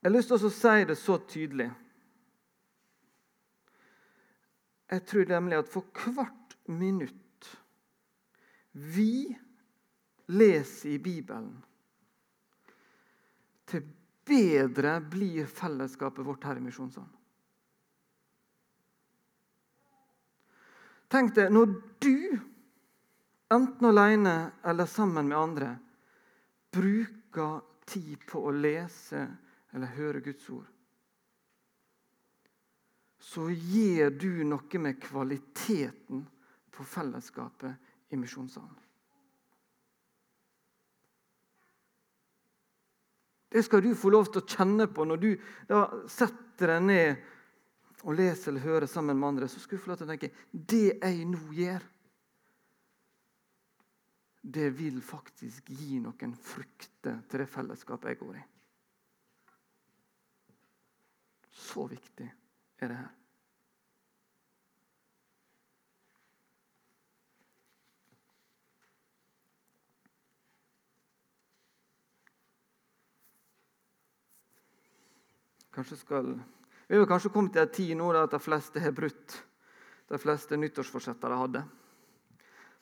Jeg 0.00 0.08
har 0.08 0.14
lyst 0.14 0.28
til 0.30 0.46
å 0.46 0.50
si 0.52 0.84
det 0.84 0.96
så 0.96 1.16
tydelig. 1.28 1.70
Jeg 4.90 5.06
tror 5.06 5.32
nemlig 5.32 5.58
at 5.58 5.72
for 5.72 5.88
hvert 6.04 6.39
minutt 6.70 7.56
vi 8.72 9.38
leser 10.26 10.90
i 10.90 10.98
Bibelen, 10.98 11.62
til 13.66 13.86
bedre 14.26 15.00
blir 15.02 15.46
fellesskapet 15.50 16.26
vårt 16.26 16.44
her 16.46 16.58
i 16.58 16.62
Misjonssalen. 16.62 17.16
Tenk 21.10 21.34
deg 21.34 21.50
når 21.50 21.72
du, 21.98 22.38
enten 23.50 23.88
alene 23.90 24.34
eller 24.62 24.86
sammen 24.86 25.26
med 25.32 25.38
andre, 25.38 25.70
bruker 26.70 27.64
tid 27.90 28.22
på 28.30 28.44
å 28.46 28.52
lese 28.54 29.24
eller 29.74 29.96
høre 29.96 30.22
Guds 30.22 30.46
ord, 30.54 30.68
så 33.20 33.48
gir 33.50 34.14
du 34.14 34.44
noe 34.46 34.78
med 34.82 35.02
kvaliteten 35.02 36.22
på 36.80 36.86
fellesskapet 36.88 37.74
i 38.08 38.16
misjonssalen. 38.16 38.78
Det 43.50 43.62
skal 43.66 43.82
du 43.82 43.90
få 43.98 44.12
lov 44.14 44.30
til 44.30 44.40
å 44.40 44.48
kjenne 44.48 44.86
på 44.88 45.04
når 45.04 45.20
du 45.20 45.30
setter 46.08 46.72
deg 46.72 46.86
ned 46.86 47.26
og 48.06 48.16
leser 48.16 48.54
eller 48.54 48.64
hører 48.64 48.88
sammen 48.88 49.18
med 49.18 49.28
andre. 49.28 49.50
Så 49.50 49.60
skal 49.60 49.76
du 49.76 49.82
få 49.84 49.92
lov 49.92 50.00
til 50.00 50.08
å 50.08 50.12
tenke 50.14 50.32
det 50.52 50.86
jeg 50.94 51.28
nå 51.28 51.42
gjør, 51.58 51.84
det 54.40 54.70
vil 54.72 55.02
faktisk 55.04 55.68
gi 55.76 56.00
noen 56.00 56.32
frukter 56.32 57.20
til 57.28 57.42
det 57.42 57.50
fellesskapet 57.52 58.14
jeg 58.14 58.22
går 58.22 58.40
i. 58.40 58.48
Så 61.60 61.90
viktig 61.90 62.30
er 62.80 62.88
det 62.88 63.02
her. 63.02 63.19
Kanskje 75.74 75.96
skal, 76.00 76.32
vi 76.88 76.98
har 76.98 77.06
kanskje 77.06 77.30
kommet 77.32 77.54
til 77.54 77.62
en 77.62 77.74
tid 77.74 77.96
nå 77.98 78.10
at 78.18 78.34
de 78.34 78.42
fleste 78.42 78.82
har 78.82 78.94
brutt 78.94 79.36
de 80.10 80.18
fleste 80.18 80.56
nyttårsforsetter 80.58 81.30
de 81.30 81.38
hadde. 81.38 81.62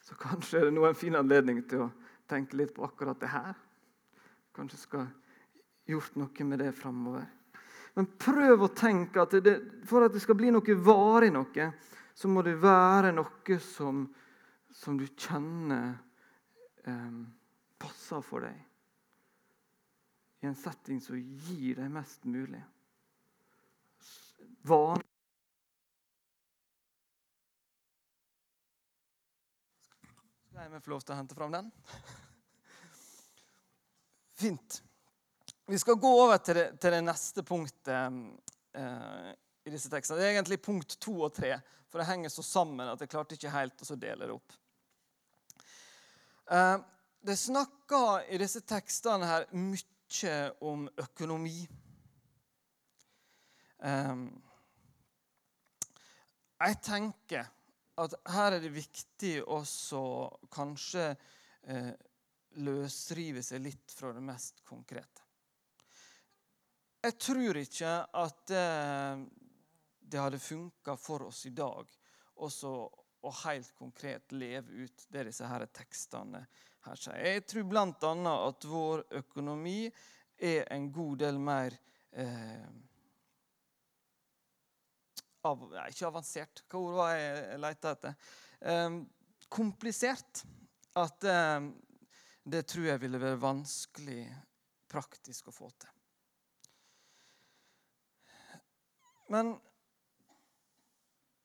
Så 0.01 0.17
kanskje 0.17 0.61
er 0.61 0.69
det 0.69 0.77
nå 0.77 0.87
en 0.89 0.97
fin 0.97 1.17
anledning 1.19 1.61
til 1.69 1.85
å 1.85 1.91
tenke 2.29 2.57
litt 2.57 2.73
på 2.77 2.87
akkurat 2.87 3.19
det 3.21 3.29
her. 3.29 3.59
Kanskje 4.57 4.81
skal 4.81 5.11
gjort 5.89 6.17
noe 6.17 6.47
med 6.49 6.63
det 6.65 6.71
framover. 6.77 7.27
Men 7.99 8.09
prøv 8.21 8.65
å 8.65 8.71
tenke 8.73 9.21
at 9.21 9.37
det, 9.45 9.55
for 9.89 10.07
at 10.07 10.15
det 10.15 10.23
skal 10.25 10.39
bli 10.39 10.53
noe 10.55 10.79
varig 10.81 11.33
noe, 11.35 11.69
så 12.15 12.31
må 12.33 12.45
det 12.47 12.57
være 12.63 13.13
noe 13.13 13.59
som, 13.63 14.07
som 14.73 14.97
du 14.99 15.05
kjenner 15.13 15.93
eh, 16.89 17.21
passer 17.79 18.25
for 18.25 18.47
deg. 18.49 18.57
I 20.41 20.49
en 20.49 20.57
setting 20.57 21.03
som 21.03 21.19
gir 21.19 21.83
deg 21.83 21.93
mest 21.93 22.25
mulig. 22.25 22.63
Van 24.69 25.03
Skal 30.49 30.75
jeg 30.75 30.83
få 30.83 30.91
lov 30.91 31.03
til 31.07 31.15
å 31.15 31.19
hente 31.21 31.37
fram 31.39 31.53
den? 31.55 31.69
Fint. 34.43 34.81
Vi 35.71 35.79
skal 35.79 36.01
gå 36.03 36.11
over 36.23 36.41
til 36.43 36.59
det, 36.59 36.65
til 36.83 36.97
det 36.97 37.03
neste 37.05 37.45
punktet 37.47 38.17
eh, 38.75 39.29
i 39.69 39.71
disse 39.71 39.93
tekstene. 39.93 40.19
Det 40.19 40.27
er 40.27 40.35
egentlig 40.35 40.59
punkt 40.65 40.97
to 40.99 41.15
og 41.29 41.37
tre, 41.37 41.53
for 41.87 42.01
det 42.01 42.09
henger 42.09 42.33
så 42.33 42.43
sammen 42.43 42.91
at 42.91 43.05
jeg 43.05 43.13
klarte 43.13 43.39
ikke 43.39 43.55
helt 43.55 43.85
å 43.85 43.99
dele 44.01 44.27
det 44.27 44.35
opp. 44.35 44.57
Eh, 46.51 46.77
det 47.29 47.37
snakker 47.37 48.25
i 48.33 48.39
disse 48.41 48.63
tekstene 48.67 49.29
her 49.29 49.47
mye 49.55 50.37
om 50.65 50.87
økonomi. 50.97 51.61
Eh, 53.85 54.27
jeg 56.59 56.81
tenker 56.83 57.47
at 57.99 58.15
her 58.35 58.57
er 58.57 58.63
det 58.63 58.75
viktig 58.75 59.35
også 59.47 60.03
kanskje 60.55 61.09
eh, 61.71 61.93
løsrive 62.63 63.43
seg 63.47 63.63
litt 63.63 63.95
fra 63.95 64.13
det 64.15 64.23
mest 64.25 64.63
konkrete. 64.67 65.27
Jeg 67.03 67.15
tror 67.23 67.59
ikke 67.61 67.93
at 68.23 68.55
eh, 68.55 69.21
det 69.99 70.23
hadde 70.23 70.43
funka 70.43 70.97
for 70.99 71.29
oss 71.29 71.45
i 71.47 71.55
dag 71.55 71.91
også 72.43 72.73
å 73.19 73.35
helt 73.45 73.71
konkret 73.79 74.33
leve 74.35 74.85
ut 74.85 75.07
det 75.11 75.27
disse 75.29 75.47
her 75.47 75.67
tekstene 75.75 76.45
her 76.87 76.99
sier. 76.99 77.19
Jeg 77.19 77.47
tror 77.51 77.67
bl.a. 77.71 78.35
at 78.49 78.67
vår 78.67 79.05
økonomi 79.21 79.89
er 80.39 80.67
en 80.75 80.91
god 80.95 81.19
del 81.25 81.41
mer 81.43 81.75
eh, 82.13 82.67
av, 85.47 85.63
nei, 85.71 85.89
Ikke 85.93 86.09
avansert, 86.09 86.65
hva 86.69 86.81
ord 86.81 86.97
var 86.99 87.13
jeg 87.15 87.61
leita 87.63 87.93
etter? 87.95 88.33
Um, 88.61 89.03
komplisert. 89.53 90.43
At 90.99 91.25
um, 91.31 91.71
det 92.49 92.65
tror 92.71 92.89
jeg 92.89 93.03
ville 93.03 93.21
være 93.21 93.41
vanskelig 93.43 94.23
praktisk 94.89 95.51
å 95.51 95.55
få 95.55 95.69
til. 95.79 95.95
Men, 99.29 99.53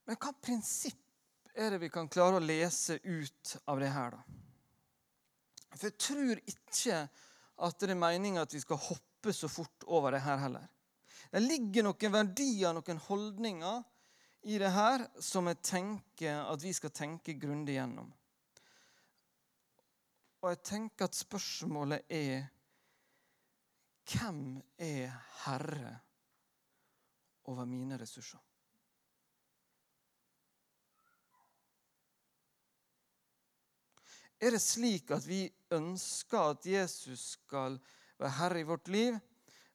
men 0.07 0.19
hva 0.23 0.31
prinsipp 0.39 1.01
er 1.53 1.75
det 1.75 1.81
vi 1.83 1.91
kan 1.93 2.07
klare 2.09 2.39
å 2.39 2.43
lese 2.43 2.95
ut 3.03 3.57
av 3.69 3.81
det 3.83 3.91
her, 3.93 4.15
da? 4.15 4.39
For 5.73 5.89
jeg 5.89 6.00
tror 6.00 6.39
ikke 6.39 7.01
at 7.67 7.81
det 7.81 7.89
er 7.91 8.00
meninga 8.00 8.45
at 8.45 8.53
vi 8.53 8.62
skal 8.62 8.79
hoppe 8.79 9.33
så 9.35 9.50
fort 9.51 9.85
over 9.89 10.15
det 10.15 10.23
her 10.23 10.39
heller. 10.41 10.65
Det 11.34 11.42
ligger 11.42 11.88
noen 11.88 12.13
verdier, 12.13 12.75
noen 12.78 13.00
holdninger, 13.08 13.80
i 14.44 14.58
det 14.62 14.70
her 14.75 15.06
som 15.24 15.48
jeg 15.50 15.63
tenker 15.66 16.44
at 16.46 16.62
vi 16.62 16.74
skal 16.78 16.92
tenke 16.94 17.34
grundig 17.42 17.78
gjennom. 17.80 18.12
Og 20.44 20.52
jeg 20.52 20.60
tenker 20.68 21.08
at 21.08 21.18
spørsmålet 21.18 22.06
er 22.12 22.50
Hvem 24.04 24.60
er 24.78 25.13
herre 25.46 25.94
over 27.48 27.66
mine 27.66 27.96
ressurser? 27.98 28.42
Er 34.44 34.52
det 34.52 34.60
slik 34.60 35.13
at 35.16 35.24
vi 35.24 35.46
ønsker 35.72 36.52
at 36.52 36.66
Jesus 36.68 37.30
skal 37.38 37.80
være 38.20 38.38
herre 38.42 38.60
i 38.60 38.68
vårt 38.68 38.92
liv, 38.92 39.16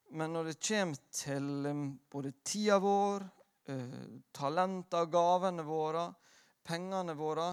men 0.09 0.33
når 0.33 0.49
det 0.49 0.59
kommer 0.67 1.01
til 1.13 1.67
um, 1.69 1.83
både 2.11 2.33
tida 2.43 2.79
vår, 2.81 3.27
talenta 3.69 4.31
talenter, 4.33 5.05
gavene 5.13 5.63
våre, 5.63 6.07
pengene 6.65 7.13
våre, 7.13 7.51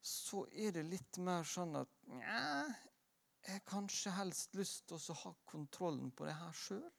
så 0.00 0.46
er 0.52 0.72
det 0.72 0.86
litt 0.88 1.18
mer 1.22 1.44
sånn 1.46 1.76
at 1.78 1.90
Nja, 2.12 2.64
jeg 3.42 3.58
har 3.58 3.64
kanskje 3.68 4.14
helst 4.16 4.56
lyst 4.58 4.86
til 4.88 4.98
å 4.98 5.18
ha 5.22 5.32
kontrollen 5.48 6.10
på 6.14 6.26
det 6.26 6.34
her 6.38 6.56
sjøl. 6.56 6.90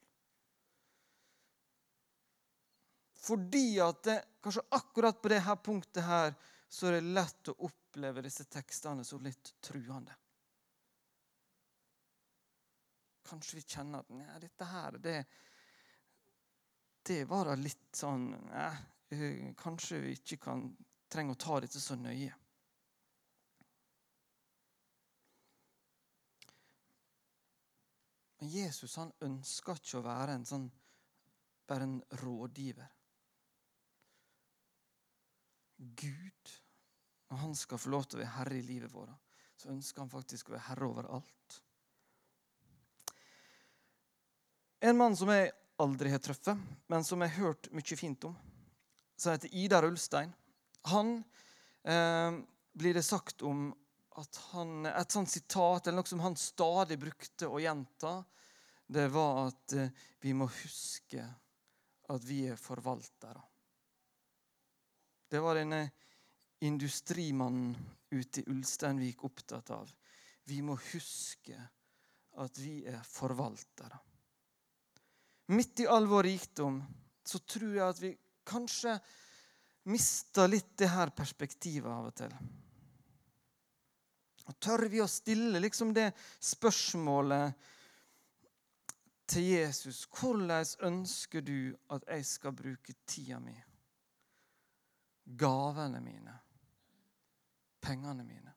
Fordi 3.23 3.67
at 3.84 4.01
det, 4.03 4.17
kanskje 4.43 4.65
akkurat 4.75 5.21
på 5.21 5.32
dette 5.32 5.56
punktet 5.63 6.03
her, 6.03 6.34
så 6.67 6.89
er 6.89 6.97
det 6.97 7.13
lett 7.15 7.51
å 7.53 7.56
oppleve 7.69 8.23
disse 8.25 8.45
tekstene 8.51 9.06
som 9.08 9.23
litt 9.23 9.53
truende. 9.63 10.15
Kanskje 13.33 13.57
vi 13.57 13.65
kjenner 13.65 14.03
at 14.03 14.09
nei, 14.13 14.39
dette 14.43 14.65
her, 14.69 14.97
det, 15.01 15.13
det 17.09 17.23
var 17.25 17.47
da 17.49 17.55
litt 17.57 17.97
sånn 17.97 18.27
nei, 18.45 18.67
eh, 19.09 19.47
Kanskje 19.57 20.03
vi 20.03 20.11
ikke 20.19 20.37
kan, 20.43 20.67
trenger 21.09 21.33
å 21.33 21.41
ta 21.41 21.57
dette 21.63 21.81
så 21.81 21.97
nøye. 21.97 22.29
Men 28.37 28.53
Jesus 28.53 28.99
han 29.01 29.15
ønsker 29.25 29.81
ikke 29.81 30.03
å 30.03 30.05
være 30.05 30.37
en 30.37 30.45
sånn, 30.45 30.69
bare 31.65 31.89
en 31.89 31.99
rådgiver. 32.21 32.95
Gud, 36.05 36.55
når 37.31 37.45
han 37.47 37.57
skal 37.57 37.81
få 37.81 37.97
lov 37.97 38.05
til 38.05 38.21
å 38.21 38.27
være 38.27 38.37
herre 38.37 38.61
i 38.61 38.65
livet 38.69 38.93
vårt, 38.93 39.37
så 39.57 39.73
ønsker 39.73 40.05
han 40.05 40.13
faktisk 40.13 40.51
å 40.51 40.59
være 40.59 40.67
herre 40.69 40.93
over 40.93 41.15
alt. 41.17 41.63
En 44.83 44.97
mann 44.99 45.13
som 45.15 45.29
jeg 45.31 45.51
aldri 45.79 46.09
har 46.11 46.19
truffet, 46.19 46.59
men 46.91 47.05
som 47.07 47.21
jeg 47.23 47.31
har 47.31 47.45
hørt 47.45 47.69
mye 47.71 47.95
fint 47.95 48.25
om, 48.27 48.33
som 49.15 49.31
heter 49.31 49.53
Idar 49.55 49.87
Ulstein. 49.87 50.33
Han 50.91 51.13
eh, 51.87 52.35
blir 52.75 52.99
det 52.99 53.05
sagt 53.07 53.45
om 53.47 53.69
at 54.19 54.41
han, 54.51 54.85
Et 54.85 55.15
sånt 55.15 55.31
sitat 55.31 55.87
eller 55.87 56.01
noe 56.01 56.11
som 56.11 56.19
han 56.21 56.35
stadig 56.35 56.99
brukte 56.99 57.47
å 57.47 57.63
gjenta, 57.63 58.17
det 58.85 59.07
var 59.15 59.47
at 59.47 59.79
eh, 59.79 59.95
vi 60.19 60.35
må 60.35 60.51
huske 60.51 61.23
at 62.11 62.27
vi 62.27 62.43
er 62.51 62.59
forvaltere. 62.59 63.39
Det 65.31 65.39
var 65.39 65.63
denne 65.63 65.85
industrimannen 66.67 67.71
ute 68.11 68.43
i 68.43 68.49
Ulsteinvik 68.51 69.23
opptatt 69.23 69.71
av. 69.71 69.87
Vi 70.43 70.59
må 70.61 70.75
huske 70.91 71.55
at 72.43 72.59
vi 72.59 72.81
er 72.83 72.99
forvaltere. 73.07 74.09
Midt 75.51 75.79
i 75.84 75.88
all 75.88 76.08
vår 76.08 76.23
rikdom 76.23 76.79
så 77.25 77.39
tror 77.39 77.75
jeg 77.75 77.88
at 77.88 78.01
vi 78.01 78.12
kanskje 78.47 78.95
mister 79.91 80.47
litt 80.47 80.77
det 80.79 80.91
her 80.93 81.12
perspektivet 81.15 81.91
av 81.91 82.08
og 82.08 82.15
til. 82.15 82.36
Og 84.47 84.60
Tør 84.60 84.86
vi 84.91 85.01
å 85.03 85.08
stille 85.08 85.60
liksom 85.63 85.93
det 85.95 86.10
spørsmålet 86.43 87.69
til 89.34 89.45
Jesus 89.53 90.03
Hvordan 90.12 90.65
ønsker 90.84 91.43
du 91.43 91.75
at 91.95 92.03
jeg 92.12 92.25
skal 92.27 92.56
bruke 92.56 92.95
tida 93.08 93.39
mi, 93.39 93.56
gavene 95.25 96.01
mine, 96.03 96.36
pengene 97.84 98.27
mine? 98.27 98.52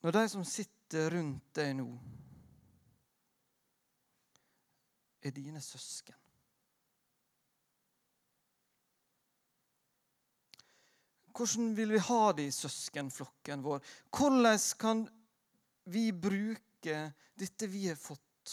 Når 0.00 0.16
de 0.16 0.28
som 0.32 0.44
sitter 0.48 1.10
rundt 1.12 1.52
deg 1.56 1.74
nå, 1.76 1.90
er 5.20 5.34
dine 5.36 5.60
søsken 5.60 6.16
Hvordan 11.40 11.70
vil 11.76 11.94
vi 11.94 12.00
ha 12.04 12.32
det 12.36 12.44
i 12.50 12.52
søskenflokken 12.52 13.62
vår? 13.64 13.78
Hvordan 14.12 14.58
kan 14.76 14.98
vi 15.88 16.10
bruke 16.12 16.96
dette 17.32 17.68
vi 17.70 17.86
har 17.86 17.96
fått, 17.96 18.52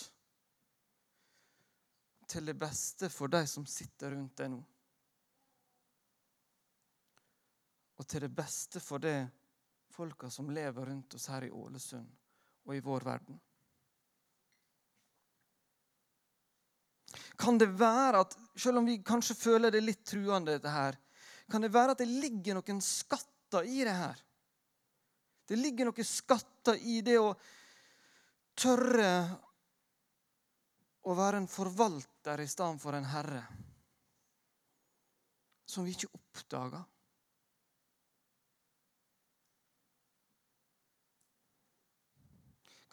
til 2.27 2.47
det 2.47 2.55
beste 2.59 3.09
for 3.11 3.31
de 3.31 3.41
som 3.47 3.65
sitter 3.67 4.15
rundt 4.15 4.37
deg 4.39 4.53
nå? 4.53 4.61
Og 7.97 8.07
til 8.07 8.23
det 8.23 8.31
beste 8.35 8.79
for 8.83 9.03
det 9.03 9.17
folka 9.97 10.29
som 10.29 10.51
lever 10.53 10.85
rundt 10.85 11.17
oss 11.17 11.27
her 11.33 11.47
i 11.47 11.51
Ålesund 11.51 12.09
og 12.67 12.75
i 12.75 12.83
vår 12.83 13.05
verden. 13.07 13.39
Kan 17.37 17.57
det 17.61 17.69
være 17.79 18.21
at, 18.25 18.33
selv 18.57 18.81
om 18.81 18.87
vi 18.87 18.99
kanskje 19.05 19.37
føler 19.37 19.73
det 19.73 19.83
litt 19.85 20.03
truende, 20.05 20.57
dette 20.57 20.73
her, 20.73 20.97
kan 21.49 21.63
det 21.63 21.71
være 21.73 21.93
at 21.95 22.01
det 22.01 22.09
ligger 22.09 22.57
noen 22.57 22.81
skatter 22.83 23.67
i 23.67 23.83
det 23.87 23.93
her? 23.95 24.23
Det 25.47 25.59
ligger 25.59 25.87
noen 25.87 26.07
skatter 26.07 26.81
i 26.81 26.99
det 27.05 27.15
å 27.21 27.31
tørre 28.57 29.11
å 31.07 31.15
være 31.15 31.39
en 31.39 31.47
forvalter 31.47 32.43
i 32.43 32.49
stedet 32.51 32.81
for 32.83 32.97
en 32.97 33.07
herre. 33.07 33.45
Som 35.67 35.87
vi 35.87 35.93
ikke 35.95 36.11
oppdager. 36.11 36.83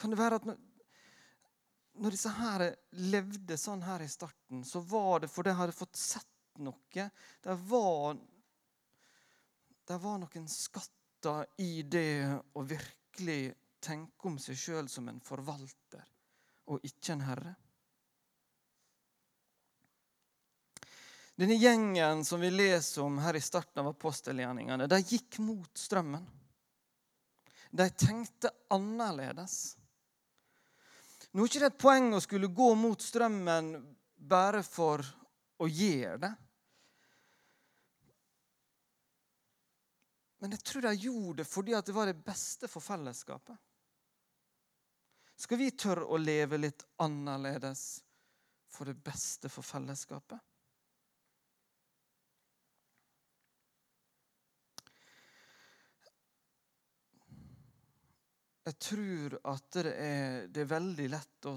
Kan 0.00 0.12
det 0.12 0.18
være 0.18 0.38
at 0.40 0.46
når, 0.48 2.11
disse 2.11 2.33
her 2.35 2.66
levde 3.12 3.59
sånn 3.61 3.85
her 3.87 4.02
i 4.02 4.11
starten, 4.11 4.64
så 4.66 4.83
var 4.83 5.22
det 5.22 5.30
fordi 5.33 5.52
de 5.52 5.59
hadde 5.61 5.76
fått 5.76 5.98
sett 5.98 6.59
noe. 6.64 7.09
Det 7.42 7.59
var, 7.70 8.16
det 9.87 9.98
var 10.02 10.18
noen 10.22 10.48
skatter 10.50 11.46
i 11.62 11.83
det 11.83 12.30
å 12.54 12.64
virkelig 12.66 13.54
tenke 13.85 14.28
om 14.28 14.38
seg 14.40 14.59
sjøl 14.59 14.88
som 14.88 15.09
en 15.11 15.20
forvalter 15.22 16.02
og 16.72 16.85
ikke 16.87 17.14
en 17.14 17.24
herre. 17.26 17.54
Denne 21.35 21.57
gjengen 21.59 22.22
som 22.24 22.40
vi 22.40 22.50
leser 22.50 23.02
om 23.02 23.18
her 23.18 23.35
i 23.35 23.42
starten 23.42 23.83
av 23.83 23.90
apostelgjerningene, 23.90 24.87
de 24.87 25.00
gikk 25.02 25.40
mot 25.42 25.78
strømmen. 25.78 26.26
De 27.74 27.88
tenkte 27.90 28.52
annerledes. 28.70 29.74
Nå 31.35 31.42
er 31.42 31.51
det 31.51 31.59
ikke 31.59 31.68
et 31.73 31.83
poeng 31.83 32.12
å 32.14 32.23
skulle 32.23 32.53
gå 32.55 32.70
mot 32.79 33.03
strømmen 33.03 33.73
bare 34.14 34.62
for 34.62 35.03
å 35.59 35.66
gjøre 35.66 36.18
det. 36.23 36.31
Men 40.44 40.55
jeg 40.55 40.62
tror 40.62 40.87
de 40.87 40.92
gjorde 41.07 41.40
det 41.40 41.49
fordi 41.49 41.75
det 41.75 41.97
var 41.97 42.11
det 42.11 42.20
beste 42.23 42.70
for 42.70 42.85
fellesskapet. 42.85 43.57
Skal 45.35 45.59
vi 45.59 45.73
tørre 45.75 46.07
å 46.07 46.20
leve 46.20 46.61
litt 46.61 46.85
annerledes 47.03 48.05
for 48.70 48.87
det 48.87 48.94
beste 49.03 49.51
for 49.51 49.66
fellesskapet? 49.66 50.38
Jeg 58.64 58.77
tror 58.81 59.35
at 59.53 59.77
det 59.77 59.90
er, 59.92 60.46
det 60.48 60.62
er 60.62 60.70
veldig 60.70 61.09
lett 61.12 61.48
å 61.50 61.57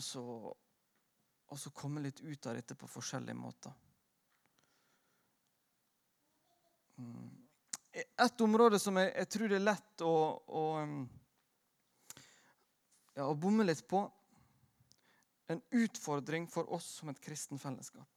komme 1.74 2.04
litt 2.04 2.20
ut 2.20 2.50
av 2.50 2.58
dette 2.58 2.76
på 2.76 2.89
forskjellige 2.91 3.38
måter. 3.38 3.76
Mm. 6.98 7.30
Et 7.98 8.41
område 8.41 8.80
som 8.80 8.98
jeg, 9.00 9.13
jeg, 9.13 9.30
tror 9.34 9.50
det 9.50 9.58
er 9.58 9.65
lett 9.65 10.04
å, 10.06 10.13
å, 10.60 10.63
ja, 13.15 13.26
å 13.26 13.38
bomme 13.39 13.65
litt 13.65 13.86
på. 13.88 14.04
En 15.48 15.62
utfordring 15.80 16.50
for 16.52 16.67
oss 16.76 16.89
som 17.00 17.10
et 17.10 17.22
kristen 17.24 17.62
fellesskap. 17.62 18.10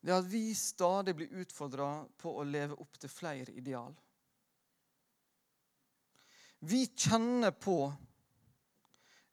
Det 0.00 0.12
er 0.12 0.20
at 0.20 0.28
vi 0.30 0.52
stadig 0.54 1.16
blir 1.16 1.40
utfordra 1.40 1.88
på 2.20 2.36
å 2.38 2.44
leve 2.46 2.76
opp 2.78 3.00
til 3.00 3.10
flere 3.10 3.56
ideal. 3.56 3.96
Vi 6.58 6.86
kjenner 6.86 7.50
på 7.50 7.92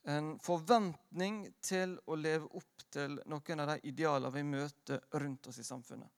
en 0.06 0.36
forventning 0.40 1.40
til 1.62 1.96
å 2.06 2.16
leve 2.16 2.46
opp 2.54 2.84
til 2.94 3.18
noen 3.26 3.64
av 3.64 3.72
de 3.74 3.80
idealene 3.90 4.34
vi 4.36 4.44
møter 4.46 5.02
rundt 5.18 5.50
oss 5.50 5.58
i 5.60 5.66
samfunnet. 5.66 6.12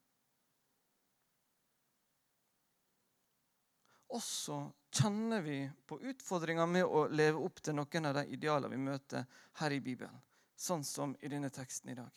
Også 4.17 4.59
kjenner 4.91 5.41
vi 5.43 5.61
på 5.87 5.99
utfordringer 6.11 6.67
med 6.67 6.85
å 6.85 7.05
leve 7.07 7.39
opp 7.43 7.59
til 7.63 7.75
noen 7.75 8.09
av 8.09 8.19
de 8.19 8.25
idealene 8.35 8.75
vi 8.75 8.83
møter 8.83 9.25
her 9.61 9.75
i 9.75 9.81
Bibelen, 9.83 10.19
sånn 10.55 10.83
som 10.87 11.15
i 11.21 11.31
denne 11.31 11.51
teksten 11.53 11.91
i 11.91 11.97
dag. 11.97 12.11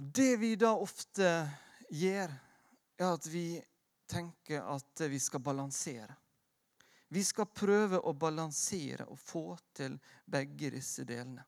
Det 0.00 0.36
vi 0.40 0.54
da 0.56 0.72
ofte 0.80 1.30
gjør, 1.90 2.32
er 3.00 3.06
at 3.06 3.26
vi 3.30 3.60
tenker 4.10 4.64
at 4.64 5.02
vi 5.10 5.18
skal 5.20 5.42
balansere. 5.44 6.14
Vi 7.12 7.22
skal 7.26 7.48
prøve 7.50 7.98
å 8.06 8.12
balansere 8.14 9.08
og 9.10 9.18
få 9.18 9.44
til 9.74 9.96
begge 10.30 10.68
disse 10.76 11.02
delene. 11.02 11.42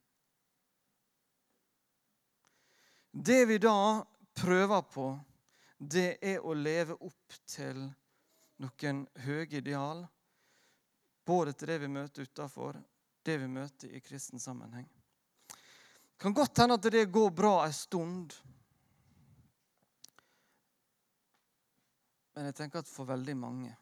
Det 3.13 3.45
vi 3.47 3.59
da 3.63 4.03
prøver 4.35 4.83
på, 4.91 5.07
det 5.79 6.17
er 6.19 6.41
å 6.43 6.55
leve 6.57 6.97
opp 6.99 7.37
til 7.47 7.85
noen 8.63 9.05
høye 9.23 9.61
ideal. 9.61 10.03
Både 11.23 11.55
til 11.55 11.71
det 11.71 11.79
vi 11.85 11.93
møter 11.93 12.27
utafor, 12.27 12.81
det 13.23 13.37
vi 13.39 13.47
møter 13.47 13.95
i 13.95 14.01
kristen 14.03 14.43
sammenheng. 14.43 14.89
Det 15.47 16.19
kan 16.19 16.35
godt 16.35 16.59
hende 16.59 16.81
at 16.81 16.91
det 16.91 17.05
går 17.13 17.31
bra 17.31 17.55
en 17.67 17.77
stund. 17.77 18.35
Men 22.35 22.51
jeg 22.51 22.59
tenker 22.59 22.83
at 22.83 22.91
for 22.91 23.07
veldig 23.07 23.39
mange 23.39 23.77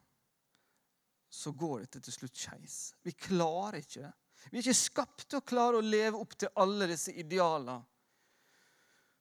så 1.30 1.52
går 1.52 1.84
dette 1.84 2.00
til 2.02 2.14
slutt 2.14 2.36
skeis. 2.36 2.78
Vi 3.02 3.14
klarer 3.14 3.78
ikke. 3.80 4.10
Vi 4.50 4.58
er 4.58 4.64
ikke 4.64 4.74
skapt 4.74 5.28
til 5.28 5.38
å 5.38 5.46
klare 5.46 5.78
å 5.78 5.84
leve 5.84 6.18
opp 6.18 6.34
til 6.38 6.50
alle 6.58 6.88
disse 6.90 7.14
idealene 7.14 7.80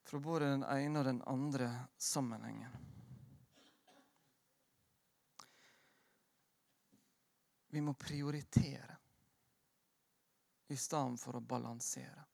fra 0.09 0.19
både 0.19 0.47
den 0.55 0.63
ene 0.65 0.99
og 0.99 1.05
den 1.05 1.19
andre 1.29 1.67
sammenhengen. 2.01 2.71
Vi 7.69 7.81
må 7.85 7.93
prioritere 7.93 8.97
i 10.73 10.77
stedet 10.77 11.21
for 11.21 11.37
å 11.37 11.45
balansere. 11.45 12.25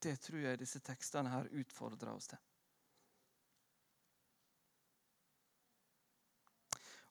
Det 0.00 0.16
tror 0.24 0.40
jeg 0.40 0.62
disse 0.62 0.80
tekstene 0.80 1.28
her 1.34 1.50
utfordrer 1.60 2.14
oss 2.14 2.30
til. 2.32 2.40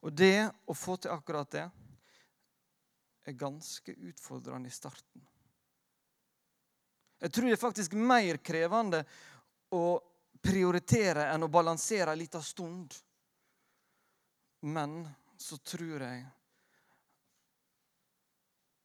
Og 0.06 0.14
det 0.16 0.50
å 0.66 0.76
få 0.78 0.96
til 0.98 1.12
akkurat 1.12 1.52
det 1.52 1.66
er 3.28 3.40
ganske 3.40 3.94
utfordrende 3.94 4.70
i 4.70 4.74
starten. 4.74 5.26
Jeg 7.20 7.34
tror 7.36 7.50
det 7.50 7.58
er 7.58 7.62
faktisk 7.62 7.96
mer 8.00 8.40
krevende 8.40 9.04
å 9.76 10.00
prioritere 10.40 11.28
enn 11.34 11.44
å 11.44 11.52
balansere 11.52 12.14
en 12.14 12.22
liten 12.22 12.44
stund. 12.44 12.96
Men 14.72 15.02
så 15.40 15.60
tror 15.60 16.06
jeg 16.06 16.24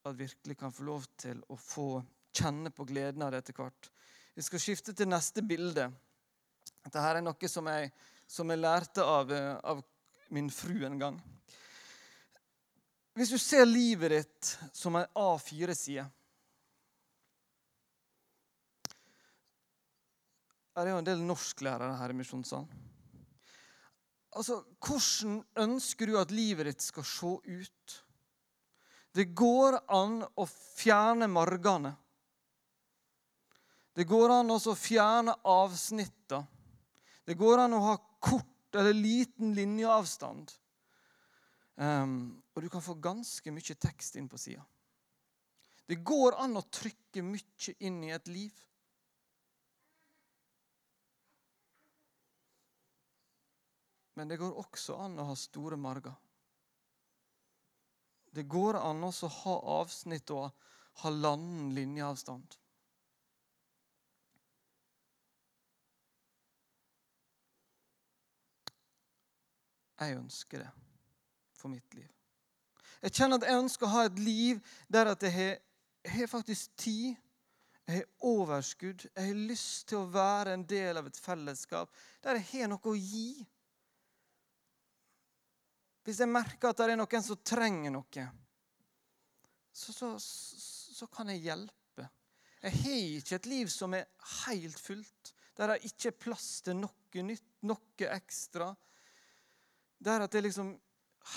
at 0.05 0.18
virkelig 0.18 0.59
kan 0.59 0.74
få 0.74 0.85
lov 0.85 1.07
til 1.16 1.38
å 1.48 1.57
få 1.57 1.88
kjenne 2.35 2.74
på 2.74 2.85
gleden 2.90 3.22
av 3.24 3.33
det 3.33 3.44
etter 3.44 3.57
hvert. 3.57 3.88
Vi 4.35 4.42
skal 4.42 4.61
skifte 4.61 4.92
til 4.92 5.09
neste 5.09 5.42
bilde. 5.46 5.87
Dette 6.85 7.00
er 7.00 7.22
noe 7.22 7.48
som 7.48 7.70
jeg, 7.70 7.92
som 8.27 8.50
jeg 8.50 8.61
lærte 8.61 9.07
av, 9.07 9.31
av 9.62 9.81
min 10.29 10.51
fru 10.51 10.85
en 10.87 10.99
gang. 10.99 11.17
Hvis 13.15 13.31
du 13.31 13.39
ser 13.39 13.67
livet 13.69 14.11
ditt 14.11 14.53
som 14.75 14.97
en 14.99 15.07
A4-side 15.15 16.07
jeg 20.75 20.83
er 20.83 20.91
jo 20.91 20.99
en 20.99 21.07
del 21.07 21.21
norsklærere 21.23 21.95
her 22.01 22.11
i 22.11 22.17
Misjonssalen. 22.19 22.71
Altså, 24.35 24.57
Hvordan 24.83 25.37
ønsker 25.63 26.11
du 26.11 26.17
at 26.19 26.33
livet 26.35 26.67
ditt 26.67 26.83
skal 26.83 27.07
se 27.07 27.31
ut? 27.47 27.99
Det 29.15 29.29
går 29.31 29.79
an 29.95 30.25
å 30.27 30.47
fjerne 30.51 31.29
margene. 31.31 31.93
Det 33.95 34.03
går 34.11 34.35
an 34.41 34.51
å 34.51 34.59
fjerne 34.75 35.37
avsnitta. 35.47 36.43
Det 37.23 37.39
går 37.39 37.63
an 37.69 37.79
å 37.79 37.85
ha 37.85 37.95
kort 38.19 38.54
eller 38.79 38.97
liten 38.97 39.55
linjeavstand. 39.55 40.53
Um, 41.75 42.43
og 42.55 42.63
du 42.63 42.69
kan 42.71 42.83
få 42.83 42.95
ganske 43.03 43.51
mye 43.51 43.77
tekst 43.83 44.17
inn 44.19 44.29
på 44.31 44.39
sida. 44.39 44.63
Det 45.87 46.01
går 46.07 46.39
an 46.41 46.57
å 46.57 46.65
trykke 46.73 47.23
mye 47.27 47.75
inn 47.85 47.99
i 48.07 48.13
et 48.15 48.31
liv. 48.31 48.61
Men 54.15 54.31
det 54.31 54.39
går 54.41 54.55
også 54.63 54.97
an 55.03 55.19
å 55.19 55.27
ha 55.29 55.35
store 55.37 55.77
marger. 55.77 56.15
Det 58.35 58.47
går 58.51 58.79
an 58.81 59.05
å 59.07 59.11
ha 59.13 59.55
avsnitt 59.81 60.31
og 60.35 60.51
halvannen 61.03 61.75
linjeavstand. 61.75 62.57
Jeg 70.05 70.21
ønsker 70.21 70.64
det 70.64 70.71
for 71.57 71.73
mitt 71.73 71.97
liv. 71.97 72.11
Jeg 73.05 73.12
kjenner 73.19 73.40
at 73.40 73.49
jeg 73.49 73.61
ønsker 73.61 73.87
å 73.87 73.93
ha 73.93 74.05
et 74.09 74.21
liv 74.23 74.61
der 74.93 75.11
at 75.12 75.25
jeg 75.27 75.35
har, 75.35 75.57
jeg 76.05 76.14
har 76.19 76.31
faktisk 76.31 76.77
tid. 76.81 77.17
Jeg 77.85 78.01
har 78.01 78.31
overskudd. 78.31 79.05
Jeg 79.11 79.27
har 79.29 79.43
lyst 79.51 79.90
til 79.90 80.01
å 80.01 80.09
være 80.09 80.55
en 80.57 80.64
del 80.69 81.01
av 81.01 81.09
et 81.11 81.21
fellesskap 81.21 81.93
der 82.25 82.40
jeg 82.40 82.49
har 82.55 82.73
noe 82.73 82.93
å 82.93 82.97
gi. 82.97 83.45
Hvis 86.05 86.21
jeg 86.21 86.33
merker 86.33 86.71
at 86.71 86.81
det 86.81 86.93
er 86.93 87.01
noen 87.01 87.25
som 87.25 87.40
trenger 87.40 87.93
noe, 87.93 88.25
så, 89.75 89.93
så, 89.93 90.11
så 90.21 91.09
kan 91.12 91.33
jeg 91.33 91.47
hjelpe. 91.49 92.09
Jeg 92.64 92.77
har 92.81 92.99
ikke 93.21 93.38
et 93.38 93.49
liv 93.51 93.71
som 93.73 93.97
er 93.97 94.09
helt 94.45 94.81
fullt, 94.81 95.33
der 95.57 95.73
det 95.73 95.88
ikke 95.88 96.11
er 96.11 96.21
plass 96.27 96.49
til 96.64 96.77
noe 96.81 97.25
nytt, 97.25 97.49
noe 97.69 98.11
ekstra. 98.14 98.71
Der 100.05 100.21
at 100.21 100.33
det 100.33 100.38
er 100.38 100.43
liksom 100.43 100.81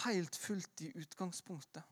helt 0.04 0.36
fullt 0.36 0.82
i 0.82 0.92
utgangspunktet. 1.00 1.84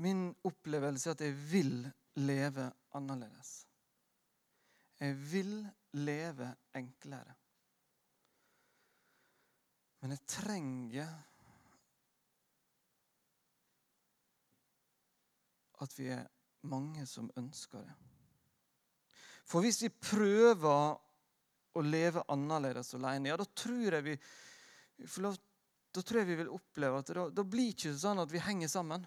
Min 0.00 0.36
opplevelse 0.44 1.10
er 1.10 1.14
at 1.14 1.20
jeg 1.20 1.34
vil 1.52 1.90
leve 2.14 2.72
annerledes. 2.94 3.66
Jeg 5.00 5.32
vil 5.32 5.68
leve 5.92 6.54
enklere. 6.74 7.34
Men 10.00 10.10
jeg 10.10 10.20
trenger 10.26 11.12
at 15.80 15.94
vi 15.98 16.10
er 16.12 16.26
mange 16.68 17.06
som 17.08 17.30
ønsker 17.40 17.84
det. 17.84 17.94
For 19.48 19.64
hvis 19.64 19.80
vi 19.82 19.90
prøver 19.90 20.98
å 21.74 21.82
leve 21.82 22.22
annerledes 22.30 22.94
alene, 22.98 23.30
ja, 23.30 23.38
da 23.38 23.46
tror 23.46 23.96
jeg 23.96 24.04
vi, 24.06 24.16
da 24.98 26.02
tror 26.02 26.20
jeg 26.20 26.28
vi 26.28 26.38
vil 26.42 26.52
oppleve 26.54 27.00
at 27.00 27.14
da, 27.16 27.26
da 27.34 27.46
blir 27.46 27.72
ikke 27.72 27.94
sånn 27.98 28.22
at 28.22 28.30
vi 28.30 28.42
henger 28.44 28.70
sammen. 28.70 29.06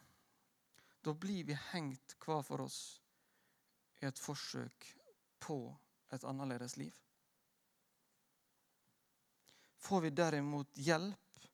Da 1.03 1.13
blir 1.15 1.47
vi 1.47 1.55
hengt 1.71 2.15
hver 2.23 2.43
for 2.47 2.63
oss 2.63 2.81
i 4.01 4.07
et 4.07 4.19
forsøk 4.19 4.89
på 5.43 5.57
et 6.15 6.23
annerledes 6.27 6.77
liv. 6.79 6.93
Får 9.83 10.05
vi 10.05 10.13
derimot 10.15 10.79
hjelp 10.79 11.47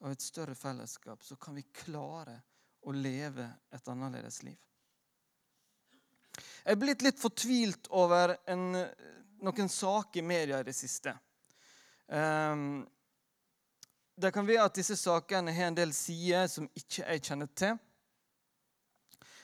av 0.00 0.10
et 0.10 0.22
større 0.24 0.56
fellesskap, 0.58 1.22
så 1.22 1.36
kan 1.36 1.54
vi 1.54 1.62
klare 1.62 2.40
å 2.86 2.92
leve 2.96 3.46
et 3.72 3.88
annerledes 3.92 4.42
liv. 4.46 4.58
Jeg 6.60 6.76
er 6.76 6.80
blitt 6.80 7.02
litt 7.04 7.20
fortvilt 7.20 7.88
over 7.96 8.36
en, 8.50 8.72
noen 9.44 9.70
saker 9.72 10.20
i 10.20 10.26
media 10.26 10.60
i 10.60 10.66
det 10.66 10.76
siste. 10.76 11.14
Um, 12.06 12.82
det 14.20 14.32
kan 14.34 14.46
være 14.46 14.66
at 14.68 14.76
disse 14.76 14.96
sakene 15.00 15.54
har 15.56 15.70
en 15.70 15.78
del 15.78 15.94
sider 15.96 16.48
som 16.52 16.68
ikke 16.76 17.06
jeg 17.06 17.24
kjenner 17.30 17.52
til. 17.56 17.78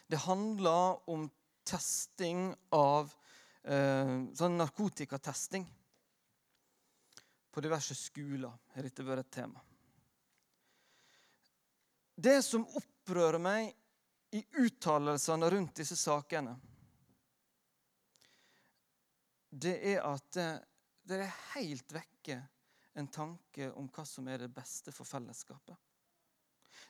Det 0.06 0.20
handler 0.26 1.00
om 1.10 1.24
testing 1.66 2.50
av 2.76 3.08
uh, 3.10 4.16
sånn 4.36 4.60
narkotikatesting. 4.60 5.64
På 7.50 7.64
diverse 7.64 7.96
skoler 7.96 8.52
har 8.74 8.84
dette 8.84 9.06
vært 9.06 9.24
et 9.24 9.34
tema. 9.40 9.65
Det 12.16 12.40
som 12.42 12.64
opprører 12.64 13.38
meg 13.42 13.74
i 14.36 14.40
uttalelsene 14.56 15.50
rundt 15.52 15.76
disse 15.76 15.96
sakene, 16.00 16.54
det 19.56 19.76
er 19.92 20.00
at 20.04 20.30
det, 20.36 20.48
det 21.06 21.20
er 21.22 21.36
helt 21.54 21.92
vekke 21.92 22.38
en 22.96 23.08
tanke 23.12 23.68
om 23.76 23.88
hva 23.92 24.04
som 24.08 24.28
er 24.32 24.46
det 24.46 24.52
beste 24.52 24.92
for 24.92 25.08
fellesskapet. 25.08 25.76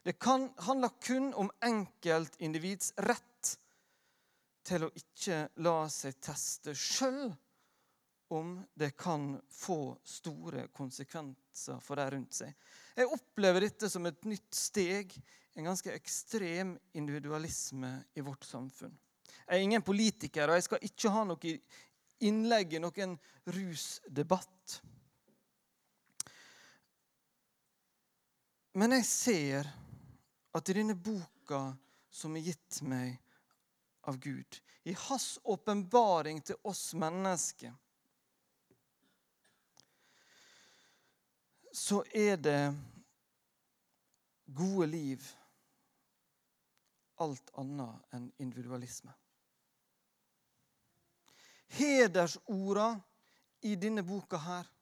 Det 0.06 0.14
kan, 0.22 0.48
handler 0.62 0.94
kun 1.02 1.32
om 1.34 1.50
enkeltindivids 1.66 2.92
rett 3.02 3.56
til 4.66 4.86
å 4.86 4.92
ikke 4.94 5.40
la 5.66 5.88
seg 5.90 6.20
teste 6.22 6.74
sjøl 6.74 7.34
om 8.34 8.56
det 8.74 8.92
kan 8.98 9.34
få 9.50 9.96
store 10.06 10.68
konsekvenser 10.74 11.45
for 11.82 11.98
de 11.98 12.06
rundt 12.12 12.36
seg. 12.36 12.52
Jeg 12.96 13.10
opplever 13.12 13.66
dette 13.66 13.90
som 13.92 14.06
et 14.08 14.28
nytt 14.28 14.56
steg, 14.56 15.14
en 15.56 15.70
ganske 15.70 15.92
ekstrem 15.92 16.74
individualisme 16.96 17.92
i 18.14 18.24
vårt 18.24 18.44
samfunn. 18.44 18.92
Jeg 19.46 19.56
er 19.56 19.64
ingen 19.64 19.84
politiker, 19.84 20.50
og 20.50 20.58
jeg 20.58 20.66
skal 20.66 20.84
ikke 20.84 21.12
ha 21.14 21.22
noe 21.28 21.54
innlegg 22.26 22.76
i 22.76 22.82
noen 22.82 23.14
rusdebatt. 23.54 24.80
Men 28.76 28.92
jeg 28.98 29.06
ser 29.08 29.68
at 30.56 30.68
i 30.68 30.76
denne 30.76 30.96
boka 30.96 31.70
som 32.12 32.36
er 32.36 32.50
gitt 32.50 32.82
meg 32.84 33.16
av 34.08 34.18
Gud, 34.20 34.58
i 34.84 34.94
hans 35.08 35.36
åpenbaring 35.44 36.42
til 36.44 36.58
oss 36.68 36.90
mennesker, 36.96 37.72
så 41.76 42.04
er 42.10 42.36
det 42.36 42.74
gode 44.46 44.86
liv 44.86 45.24
alt 47.20 47.50
annet 47.60 48.14
enn 48.16 48.30
individualisme. 48.40 49.12
Hedersorda 51.76 52.88
i 53.68 53.74
denne 53.76 54.06
boka 54.08 54.40
her, 54.40 54.72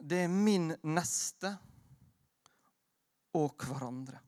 det 0.00 0.22
er 0.24 0.32
min 0.32 0.72
neste 0.88 1.52
og 3.36 3.68
hverandre. 3.68 4.24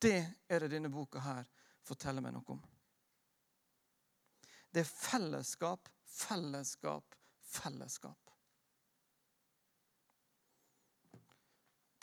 Det 0.00 0.16
er 0.48 0.64
det 0.64 0.72
denne 0.78 0.88
boka 0.88 1.20
her 1.28 1.44
forteller 1.84 2.24
meg 2.24 2.38
noe 2.38 2.56
om. 2.56 2.66
Det 4.72 4.80
er 4.80 4.92
fellesskap, 4.96 5.92
fellesskap, 6.08 7.18
fellesskap. 7.52 8.23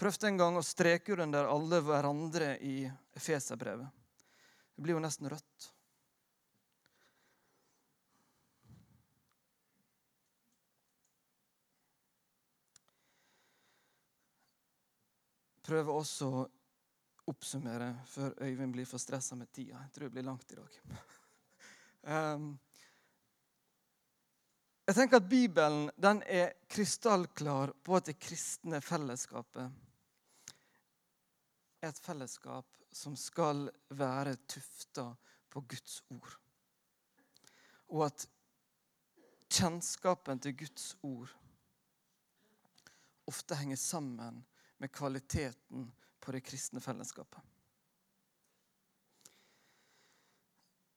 Prøvde 0.02 0.32
en 0.32 0.40
gang 0.40 0.56
å 0.58 0.66
streke 0.66 1.14
under 1.14 1.46
alle 1.46 1.78
hverandre 1.86 2.56
i 2.66 2.80
Efeserbrevet. 3.14 3.86
Det 4.74 4.82
blir 4.82 4.98
jo 4.98 5.04
nesten 5.04 5.30
rødt. 5.30 5.70
prøver 15.72 15.96
også 15.96 16.28
å 16.28 16.44
oppsummere 17.32 17.94
før 18.10 18.34
Øyvind 18.44 18.74
blir 18.76 18.88
for 18.90 19.00
stressa 19.00 19.38
med 19.40 19.48
tida. 19.54 19.80
Jeg 19.86 19.92
tror 19.96 20.10
det 20.10 20.16
blir 20.18 20.28
langt 20.28 20.52
i 20.52 20.58
dag. 20.58 20.72
um, 22.36 22.50
jeg 24.90 24.98
tenker 24.98 25.22
at 25.22 25.32
Bibelen 25.32 25.86
den 25.96 26.20
er 26.28 26.52
krystallklar 26.72 27.72
på 27.86 27.96
at 27.96 28.06
det 28.10 28.18
kristne 28.20 28.82
fellesskapet 28.84 29.90
er 31.82 31.89
et 31.89 32.04
fellesskap 32.06 32.67
som 32.91 33.15
skal 33.17 33.67
være 33.98 34.36
tufta 34.50 35.08
på 35.50 35.62
Guds 35.62 36.02
ord. 36.13 36.36
Og 37.91 38.06
at 38.08 38.26
kjennskapen 39.52 40.39
til 40.39 40.56
Guds 40.62 40.94
ord 41.04 41.32
ofte 43.32 43.56
henger 43.56 43.80
sammen 43.80 44.44
med 44.82 44.91
kvaliteten 44.91 45.88
på 46.20 46.36
det 46.36 46.44
kristne 46.44 46.82
fellesskapet. 46.84 47.39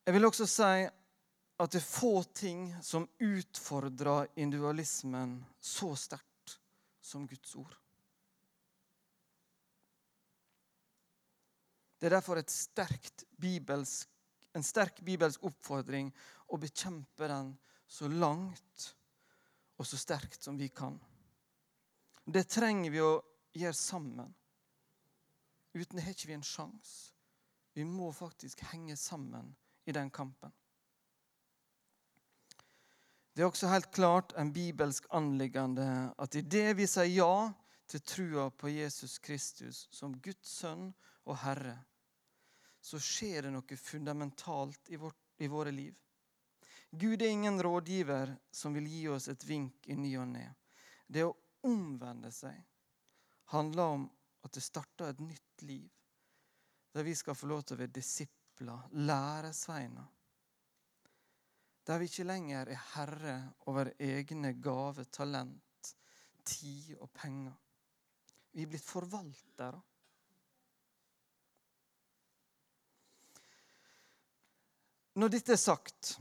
Jeg 0.05 0.15
vil 0.15 0.29
også 0.29 0.47
si 0.51 0.85
at 1.55 1.73
det 1.73 1.79
er 1.81 1.87
få 1.87 2.23
ting 2.35 2.67
som 2.85 3.07
utfordrer 3.23 4.27
individualismen 4.37 5.39
så 5.61 5.95
sterkt 5.97 6.59
som 7.01 7.29
Guds 7.31 7.55
ord. 7.57 7.79
Det 12.05 12.11
er 12.11 12.19
derfor 12.19 12.37
bibelsk, 13.41 14.09
en 14.53 14.63
sterk 14.63 14.99
bibelsk 15.01 15.41
oppfordring 15.49 16.11
å 16.53 16.59
bekjempe 16.61 17.29
den 17.31 17.55
så 17.89 18.11
langt 18.13 18.83
og 19.81 19.87
så 19.89 19.97
sterkt 19.97 20.45
som 20.45 20.59
vi 20.61 20.69
kan. 20.69 20.99
Det 22.29 22.43
trenger 22.53 22.93
vi 22.93 23.01
å 23.01 23.23
gjøre 23.57 23.79
sammen. 23.79 24.35
Uten 25.73 25.97
det 25.97 26.05
har 26.05 26.13
ikke 26.13 26.29
vi 26.29 26.37
en 26.37 26.45
sjanse. 26.45 27.15
Vi 27.73 27.87
må 27.89 28.11
faktisk 28.13 28.61
henge 28.69 28.99
sammen 29.01 29.49
i 29.89 29.97
den 29.97 30.13
kampen. 30.13 30.53
Det 33.33 33.47
er 33.47 33.49
også 33.49 33.73
helt 33.73 33.89
klart 33.97 34.37
en 34.37 34.53
bibelsk 34.53 35.09
anliggende 35.09 35.89
at 36.21 36.37
idet 36.37 36.77
vi 36.77 36.85
sier 36.85 37.09
ja 37.17 37.49
til 37.89 38.05
trua 38.05 38.51
på 38.53 38.77
Jesus 38.77 39.17
Kristus 39.25 39.87
som 39.89 40.21
Guds 40.21 40.53
sønn 40.61 40.91
og 41.25 41.41
Herre, 41.41 41.79
så 42.85 43.01
skjer 43.01 43.47
det 43.47 43.51
noe 43.55 43.77
fundamentalt 43.81 44.91
i, 44.93 44.97
vårt, 45.01 45.17
i 45.41 45.49
våre 45.49 45.71
liv. 45.73 45.95
Gud 46.91 47.23
er 47.23 47.33
ingen 47.33 47.63
rådgiver 47.63 48.37
som 48.51 48.75
vil 48.77 48.87
gi 48.87 49.07
oss 49.09 49.29
et 49.33 49.45
vink 49.49 49.89
i 49.89 49.97
ny 49.97 50.11
og 50.21 50.29
ne. 50.29 50.45
Det 51.07 51.25
å 51.25 51.33
omvende 51.65 52.29
seg 52.33 52.61
handler 53.55 53.97
om 53.97 54.05
at 54.45 54.53
det 54.53 54.63
starter 54.67 55.15
et 55.15 55.23
nytt 55.25 55.65
liv. 55.65 55.91
der 56.95 57.03
vi 57.03 57.15
skal 57.15 57.35
få 57.35 57.49
lov 57.51 57.63
til 57.63 57.75
å 57.75 57.81
være 57.81 57.91
disipler, 57.91 58.85
læresveiner. 58.93 60.11
Der 61.87 61.99
vi 61.99 62.07
ikke 62.07 62.29
lenger 62.29 62.69
er 62.71 62.85
herre 62.93 63.35
over 63.67 63.91
egne 63.99 64.53
gaver, 64.63 65.09
talent, 65.11 65.91
tid 66.45 66.95
og 67.01 67.11
penger. 67.11 67.57
Vi 68.53 68.63
er 68.63 68.71
blitt 68.71 68.87
forvaltere. 68.87 69.81
Når 75.15 75.31
dette 75.31 75.55
er 75.55 75.61
sagt, 75.61 76.17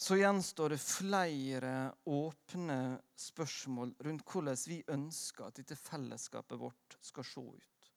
så 0.00 0.16
gjenstår 0.16 0.72
det 0.72 0.80
flere 0.80 1.72
åpne 2.08 2.78
spørsmål 3.18 3.90
rundt 4.06 4.22
hvordan 4.24 4.60
vi 4.70 4.78
ønsker 4.94 5.48
at 5.48 5.58
dette 5.58 5.76
fellesskapet 5.76 6.60
vårt 6.60 6.94
skal 7.04 7.26
se 7.28 7.42
ut. 7.44 7.90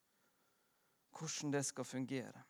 Hvordan 1.15 1.53
det 1.53 1.61
skal 1.67 1.87
fungere. 1.87 2.41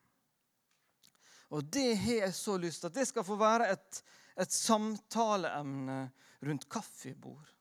Og 1.52 1.68
det 1.68 1.92
har 2.00 2.24
jeg 2.24 2.34
så 2.34 2.56
lyst 2.58 2.82
til 2.82 2.90
at 2.90 2.96
det 2.96 3.06
skal 3.10 3.26
få 3.28 3.36
være 3.38 3.68
et, 3.76 4.00
et 4.40 4.56
samtaleemne 4.56 5.98
rundt 6.48 6.66
kaffebord, 6.72 7.52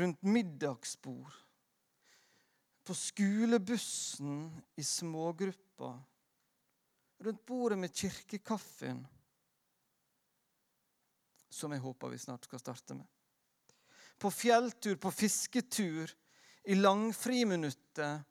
rundt 0.00 0.24
middagsbord, 0.26 1.36
på 2.82 2.96
skolebussen 2.96 4.48
i 4.80 4.82
smågrupper, 4.82 5.94
rundt 7.22 7.46
bordet 7.46 7.78
med 7.78 7.94
kirkekaffen 7.94 9.04
som 11.50 11.72
jeg 11.72 11.82
håper 11.84 12.12
vi 12.12 12.18
snart 12.18 12.44
skal 12.48 12.62
starte 12.62 12.96
med. 12.98 13.06
På 14.18 14.30
fjelltur, 14.30 14.96
på 14.96 15.10
fisketur, 15.14 16.10
i 16.68 16.74
langfriminuttet, 16.74 18.24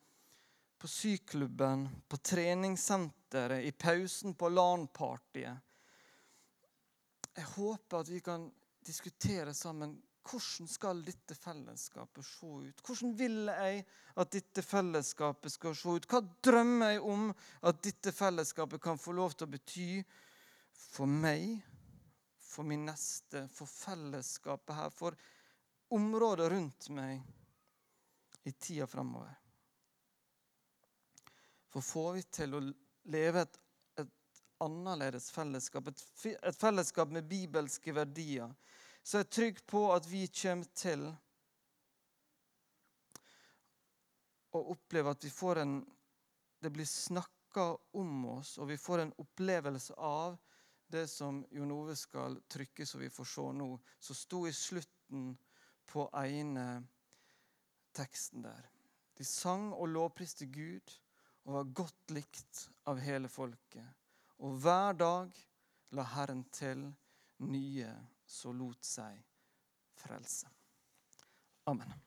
på 0.78 0.88
syklubben, 0.88 1.88
på 2.08 2.18
treningssenteret, 2.18 3.64
i 3.66 3.72
pausen 3.72 4.36
på 4.38 4.50
LAN-partyet. 4.50 5.64
Jeg 7.38 7.48
håper 7.56 8.02
at 8.02 8.10
vi 8.10 8.20
kan 8.26 8.46
diskutere 8.86 9.54
sammen 9.54 9.96
hvordan 10.28 10.68
skal 10.68 11.02
dette 11.06 11.36
fellesskapet 11.40 12.26
se 12.26 12.50
ut? 12.68 12.82
Hvordan 12.84 13.14
vil 13.16 13.48
jeg 13.48 13.84
at 14.20 14.32
dette 14.34 14.64
fellesskapet 14.66 15.54
skal 15.54 15.76
se 15.78 15.96
ut? 15.98 16.08
Hva 16.10 16.22
drømmer 16.44 16.96
jeg 16.96 17.04
om 17.14 17.30
at 17.70 17.82
dette 17.86 18.12
fellesskapet 18.16 18.84
kan 18.84 19.00
få 19.00 19.16
lov 19.16 19.38
til 19.38 19.48
å 19.48 19.54
bety 19.56 19.90
for 20.76 21.08
meg 21.10 21.62
for 22.58 22.64
min 22.64 22.86
neste, 22.86 23.44
for 23.54 23.70
fellesskapet 23.70 24.76
her, 24.76 24.90
for 24.90 25.14
området 25.94 26.48
rundt 26.50 26.88
meg 26.90 27.22
i 28.50 28.52
tida 28.52 28.88
framover. 28.88 29.36
For 31.70 31.86
får 31.86 32.16
vi 32.16 32.24
til 32.40 32.58
å 32.58 32.62
leve 33.14 33.44
et, 33.46 33.60
et 34.02 34.42
annerledes 34.66 35.30
fellesskap, 35.36 35.92
et, 35.92 36.02
et, 36.34 36.58
fellesskap 36.58 37.14
med 37.14 37.30
bibelske 37.30 37.94
verdier, 37.94 38.50
så 39.04 39.20
er 39.20 39.28
jeg 39.28 39.34
trygg 39.38 39.62
på 39.70 39.84
at 39.94 40.10
vi 40.10 40.24
kommer 40.42 40.74
til 40.74 41.06
å 44.58 44.66
oppleve 44.74 45.14
at 45.14 45.30
vi 45.30 45.30
får 45.30 45.62
en 45.68 45.78
Det 46.58 46.74
blir 46.74 46.90
snakka 46.90 47.70
om 48.02 48.26
oss, 48.26 48.58
og 48.58 48.72
vi 48.72 48.82
får 48.82 49.04
en 49.04 49.12
opplevelse 49.22 49.94
av 49.94 50.40
det 50.92 51.08
som 51.12 51.42
Jon 51.52 51.72
Ove 51.72 51.96
skal 51.96 52.40
trykke, 52.48 52.86
så 52.86 52.98
vi 53.02 53.10
får 53.10 53.30
se 53.34 53.46
nå, 53.60 53.68
som 54.00 54.16
sto 54.16 54.46
i 54.48 54.54
slutten 54.54 55.34
på 55.88 56.08
ene 56.16 56.68
teksten 57.96 58.46
der. 58.46 58.70
De 59.18 59.26
sang 59.26 59.72
og 59.74 59.90
lovpriste 59.90 60.46
Gud 60.54 60.94
og 61.48 61.54
var 61.54 61.72
godt 61.82 62.16
likt 62.16 62.68
av 62.88 63.00
hele 63.02 63.32
folket. 63.32 63.88
Og 64.44 64.60
hver 64.62 64.98
dag 65.00 65.40
la 65.98 66.06
Herren 66.14 66.44
til 66.54 66.84
nye 67.48 67.94
som 68.28 68.58
lot 68.60 68.84
seg 68.86 69.24
frelse. 69.98 70.52
Amen. 71.68 72.07